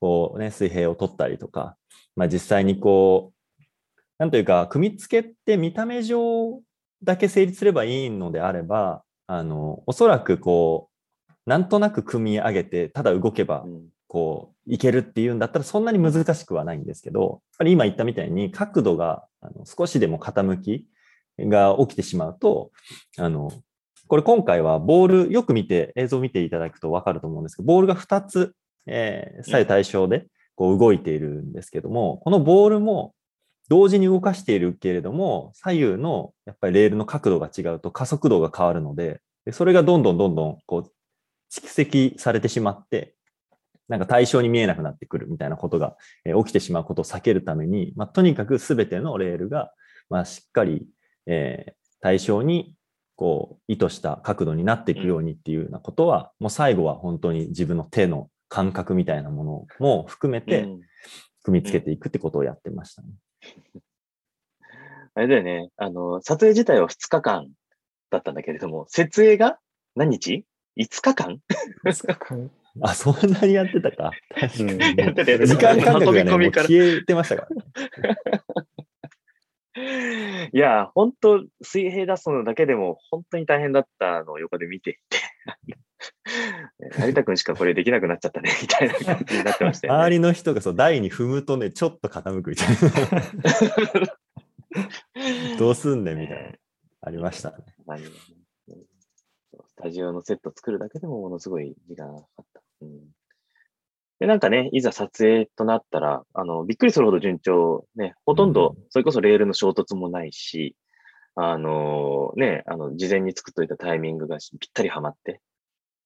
[0.00, 1.76] こうね、水平を取ったりとか、
[2.16, 3.62] まあ実際にこう、
[4.18, 6.60] なんというか、組み付けって見た目上
[7.02, 10.87] だけ成立すればいいのであれば、あの、おそらくこう、
[11.48, 13.64] なんとなく組み上げて、ただ動けば、
[14.06, 20.86] こう、いけるっていうんだったら、そんなに難しくはないんですけど、やっぱり今言ったみたいに、角度があの少しでも傾き
[21.38, 22.70] が起きてしまうと、
[23.16, 23.50] あの、
[24.08, 28.54] これ今回はボール、よく見て、映像を見ていただくとわかると思うんですけど、ボールが2つ、
[28.86, 33.14] えー、左右対称でこう動いているんですけども、このボールも
[33.70, 39.22] 同時に動かしているけれども、左右のやっぱりレールの角度が違うと加速度が変わるので、
[39.52, 40.92] それがどんどんどんどんこう
[41.50, 43.14] 蓄積されてしまって、
[43.88, 49.72] なんか対象に見えなくなってくるみたいなことが、え起きてしまうことを避けるために、まあ、とにかく全てのレールが、
[50.10, 50.86] まあ、しっかり、
[51.26, 52.74] えー、対象に
[53.16, 60.68] こう意図した角度になっていくようにっていうようなことは、もう最後は本当に自分の手の感覚みたいなものも含めて
[61.42, 63.08] 組み付けていくってことをやってましたね。
[65.14, 65.70] あれだよね。
[65.76, 67.48] あの、撮影自体は2日間
[68.10, 69.58] だったんだけれども、設営が
[69.96, 70.44] 何日？
[70.78, 71.40] 5日間
[71.84, 72.50] ?5 日間？
[72.80, 74.12] あ、そんなにやってたか。
[74.38, 74.78] 確かに。
[74.96, 78.48] やってた時間感覚がね、もう消えてましたから。
[80.52, 85.18] いや、本当水平出すのだけでも本当に大変だったのを横で見ていて、
[86.98, 92.76] 成田君しかこれできなくなっちゃったね、 みたいな感じになってましたよ、ね、周りの人がそう台に踏むとね、ちょっと傾くみたいな。
[95.58, 96.52] どうすんねんみたいな。
[97.00, 97.56] ありましたね。
[99.78, 102.60] スタジオのセット作るだけでもものすごい時間がかかった。
[102.82, 102.98] うん、
[104.18, 110.74] で、なんかね、いざ撮影となったら、あの、びっくりするほど順調、ね、ほとんど、それこそレールの衝突もないし、
[111.36, 115.40] あのね、あの、事前に作っといたタイミングがぴったりはまって、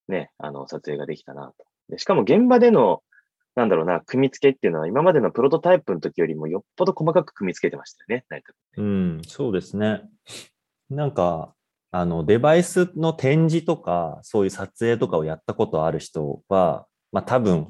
[0.06, 1.64] ね、あの、撮影ができたなと。
[1.88, 3.02] でしかも現場での、
[3.54, 8.26] なんだろうな、組み付けっていうのは今までのプロトタイプの時よりもよっぽど細かく組み付けてましたよね、
[8.76, 10.02] うん、そうですね。
[10.90, 11.54] なんか、
[11.92, 17.68] あの、デバイスの展示とか、そういう撮影とかをやったことある人は、まあ多分、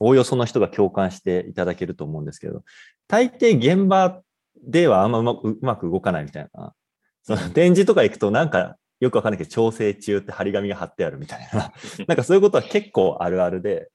[0.00, 2.64] おおよその人が共感していただけると思うんですけど、
[3.06, 4.22] 大抵現場
[4.66, 6.72] ではあんまうまうまく動かないみたいな。
[7.22, 11.70] その展示とか行くとなんかよくわかんないけど、調整中って張り紙が貼ってあるみたいな。
[12.08, 13.90] なんかそういうことは結構あるあるで、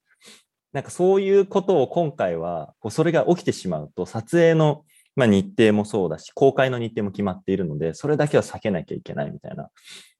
[0.73, 4.83] なんかそういうことを今回は、こうそれが起きてしまうと、撮影の
[5.19, 9.69] まあ、日程もそうだし、公開の日程も決まっているので、それだけは避けなきゃいけないみたいな、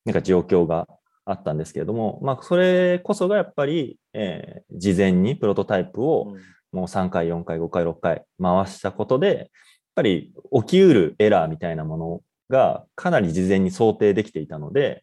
[0.04, 0.88] なんか状況が
[1.24, 6.36] あったんですけれども、まあ、それこそがやっぱり、えー、事前にプロトタイプを
[6.74, 9.48] もう3回、4回、5回、6回回したことで、やっ
[9.96, 15.02] ぱり起きうるエラーみたいなものがかなり事前に想定できていたので、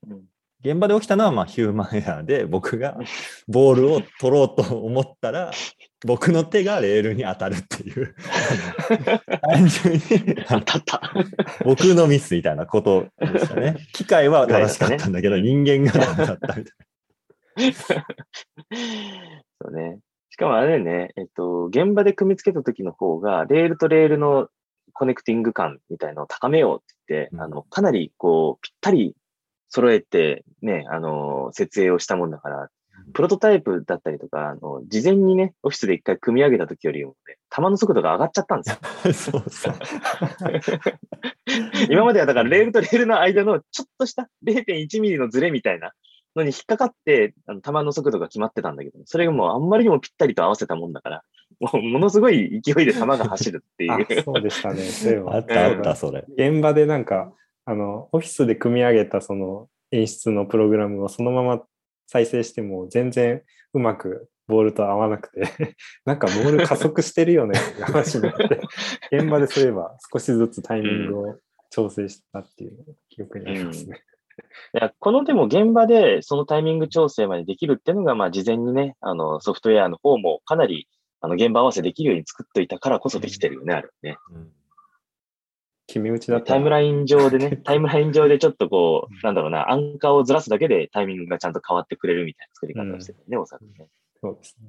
[0.66, 2.98] 現場で起きたのはまあヒューマンエラーで、僕が
[3.46, 5.52] ボールを取ろうと思ったら、
[6.04, 8.14] 僕の手がレールに当たるっていう、
[9.42, 10.00] 単純に
[10.48, 11.00] 当たった
[11.64, 13.76] 僕のミスみたいなことでしたね。
[13.92, 16.86] 機械は正しかったんだけど、人間がだったみたいな。
[19.62, 20.00] そうね。
[20.30, 24.48] しかもあれね、えっと、現場で組み付けた時の方が、レールとレールの
[24.92, 29.16] コネクティング感みたいのを高めようって言って、うん、あの、かなりこう、ぴったり
[29.76, 32.70] 揃えて、ね、あの、設営をしたもんだから、
[33.12, 38.70] プロトタイプだったりとか、あの、事前にね、オフィスで一回組み上げた時よりもね、弾の速度が上がっちゃったんで
[39.12, 39.42] すよ。
[39.44, 39.74] そうそう。
[41.92, 45.92] 今まではだからレールとレールの間のちょっとした0.1ミリのズレみたいな
[46.34, 51.22] のに引っかかって、あの弾の速度が決まってたんだけど、それがもうあんまりにもぴったりと合わせたもんだから、
[51.60, 54.22] もうものすごい勢いで弾が走るっていう。
[54.22, 54.80] そうでしたね。
[54.80, 55.34] そういえば。
[55.34, 56.24] あったあった、それ。
[56.28, 57.34] 現場でなんか、
[57.66, 61.62] あの、オフィスで組み上げたその演出のプログラムをそのまま
[62.06, 63.42] 再生しても全然
[63.74, 65.42] うまくボールと合わなくて、
[66.06, 68.60] なんかボール加速してるよねって 話になって、
[69.10, 71.38] 現場でそういえば少しずつタイミングを
[71.70, 74.00] 調整したっていう記憶にありますね。
[74.74, 80.88] いや、このでも現場でそのタイミング調整までできるっていうのが、まあ事前にね、あのソフトウェアの方もかなり
[81.20, 84.16] あの現場合わせできるように作っといたからこそできてるよね、あれね。
[84.30, 84.52] うん
[85.86, 93.86] 決め打ちだったタイムライン上でね、 タイムライン上でちょっとこう、なんだろうな、アンカーをずらすだけでタイミングがちゃんと変わってくれるみたいな作り方をしてるね、おそらくね。
[94.20, 94.68] そうですね。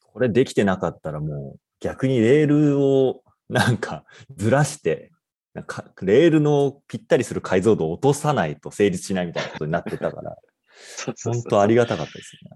[0.00, 4.04] これできてなかったらもう逆にレールをなんか
[4.36, 5.12] ずらして、
[5.54, 10.36] なんかレールのぴったりする解像度を落とさないと成立しないみたいなことになってたから、
[11.24, 12.50] 本当ありがたかったですね。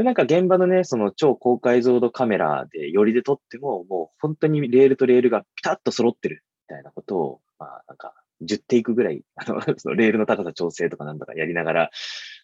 [0.00, 11.90] で、なんか現場のね、その超高解像度カメラで寄りで撮っても、もう本当にレールとレールがピタッと揃ってるみたいなことを、まあなんか10テイクぐらい、あの、 そのレールの高さ調整とかなんとかやりながら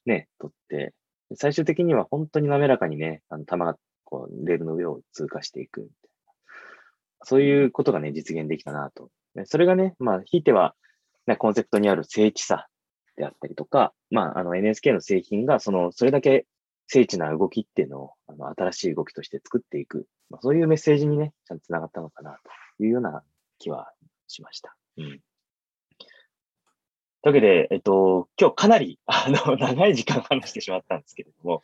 [0.04, 0.92] ね、撮って、
[1.34, 6.32] 最終的には本当に滑らかにね、あの、球がこう、レールの上を通過していくみたいな。
[7.22, 9.08] そういうことがね、実現できたなと。
[9.44, 10.74] それがね、まあ、ひいては、
[11.26, 12.68] ね、コンセプトにある精緻さ
[13.16, 16.44] であったりとか、まあ、あの NSK の製品が、その、それだけ
[16.86, 20.06] 精緻な動きっていうのを、あの、新しい動きとして作っていく。
[20.30, 22.38] まあ、そういうメッセージにね、ちゃんと繋がったのかな、
[22.78, 23.22] というような
[23.58, 23.90] 気は
[24.28, 24.76] しました。
[24.96, 25.20] うん。
[27.22, 31.62] というわけで、えっと、今日かなり、 あの、長い時間話してしまったんですけれども、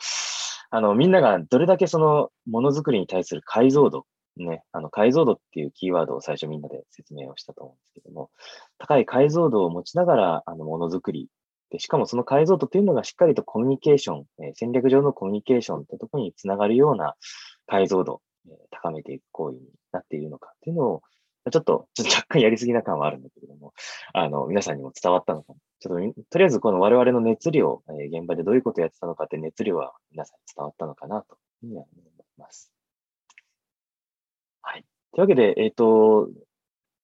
[0.71, 4.07] あの、みんながどれだけその、ものづくりに対する解像度、
[4.37, 8.31] ね、あの、解像度っていうキーワードを最初みんなで説明をしたと思うんですけども、
[8.79, 11.29] 高い解像度を持ちながら、あの、ものづくり
[11.73, 17.15] で、しかもその解像度というのがしっかりとコミュニケーション、えー戦略上のコミュニケーションってところにつながるような
[17.67, 21.03] 解像度、えー高めていく行為になっているのかっていうのを、
[21.51, 23.73] ちょっと、ちょっと若干やりすぎな感はあるんだけれども、
[24.13, 25.59] あの、皆さんにも伝わったのかな。
[25.81, 32.05] ちょっと、とりあえずこの我々の熱量、えー現場でどういうことをやってたのかって熱量は皆さんに伝わったのかなというふうには思い
[32.39, 32.71] ます。
[34.61, 34.85] はい。
[35.13, 36.29] というわけで、えっ、と、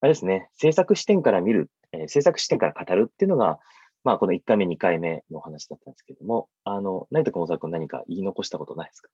[0.01, 3.59] あれですね、制作視点から見る、えー制作視点から語るっていうのが、
[4.05, 9.11] まあ、この1回目、2回目のお話だったんですけれども、あの、成田君、小沢君何か言い残したことないですか？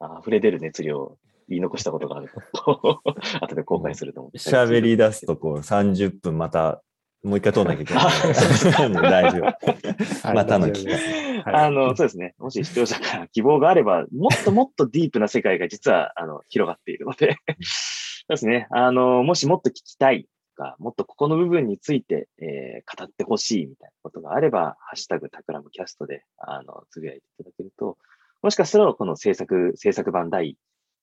[0.00, 1.18] あ溢れ出る熱量、
[1.48, 3.02] 言い残したことがあると、
[3.42, 4.38] 後で公開すると思って。
[4.38, 6.80] 喋り出すとこう30分また
[7.22, 8.04] もう一回通んなきゃいけない。
[9.10, 9.44] 大丈夫。
[10.26, 10.34] はい。
[10.34, 10.98] またの機会
[11.44, 12.34] あの、そうですね。
[12.38, 18.68] もし視聴者から希望があれば、もっともっとディープな世界が実は、あの、広がっているので、そうですね。
[18.70, 20.24] あの、もしもっと聞きたい。
[20.24, 20.28] と
[20.60, 27.96] か、もっとここの部分について、えー語ってほしいみたいなことがあれば、ハッシュタグタクラムキャストで、あの、つぶやいていただけると、
[28.42, 30.58] もしかしたらこの制作、制作版第、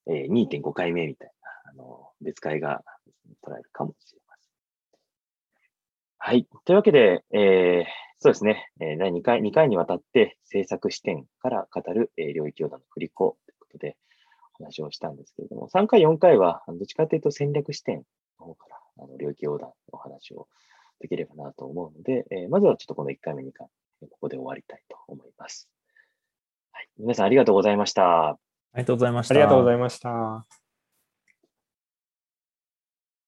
[0.08, 1.32] えー2.5回目みたい
[1.66, 2.84] な、あの、別会が
[3.44, 4.52] 捉えるかもしれません。
[6.20, 6.48] はい。
[6.66, 8.72] というわけで、えーそうですね。
[8.80, 13.98] えー第2回、2回にわたって制作視点から語る、えー領域横断の振り子ということで
[14.60, 18.04] お話をしたんですけれども、3回、4回は、どっちかというと戦略視点
[18.40, 20.48] の方からあの領域横断のお話を
[21.00, 23.68] できればなと思うので、えーまずはちょっとこの1回目、2回、
[24.10, 25.70] ここで終わりたいと思います。
[26.72, 26.90] はい。
[26.98, 28.30] 皆さんありがとうございました。
[28.30, 28.38] あ
[28.76, 29.34] りがとうございました。
[29.34, 30.67] ありがとうございました。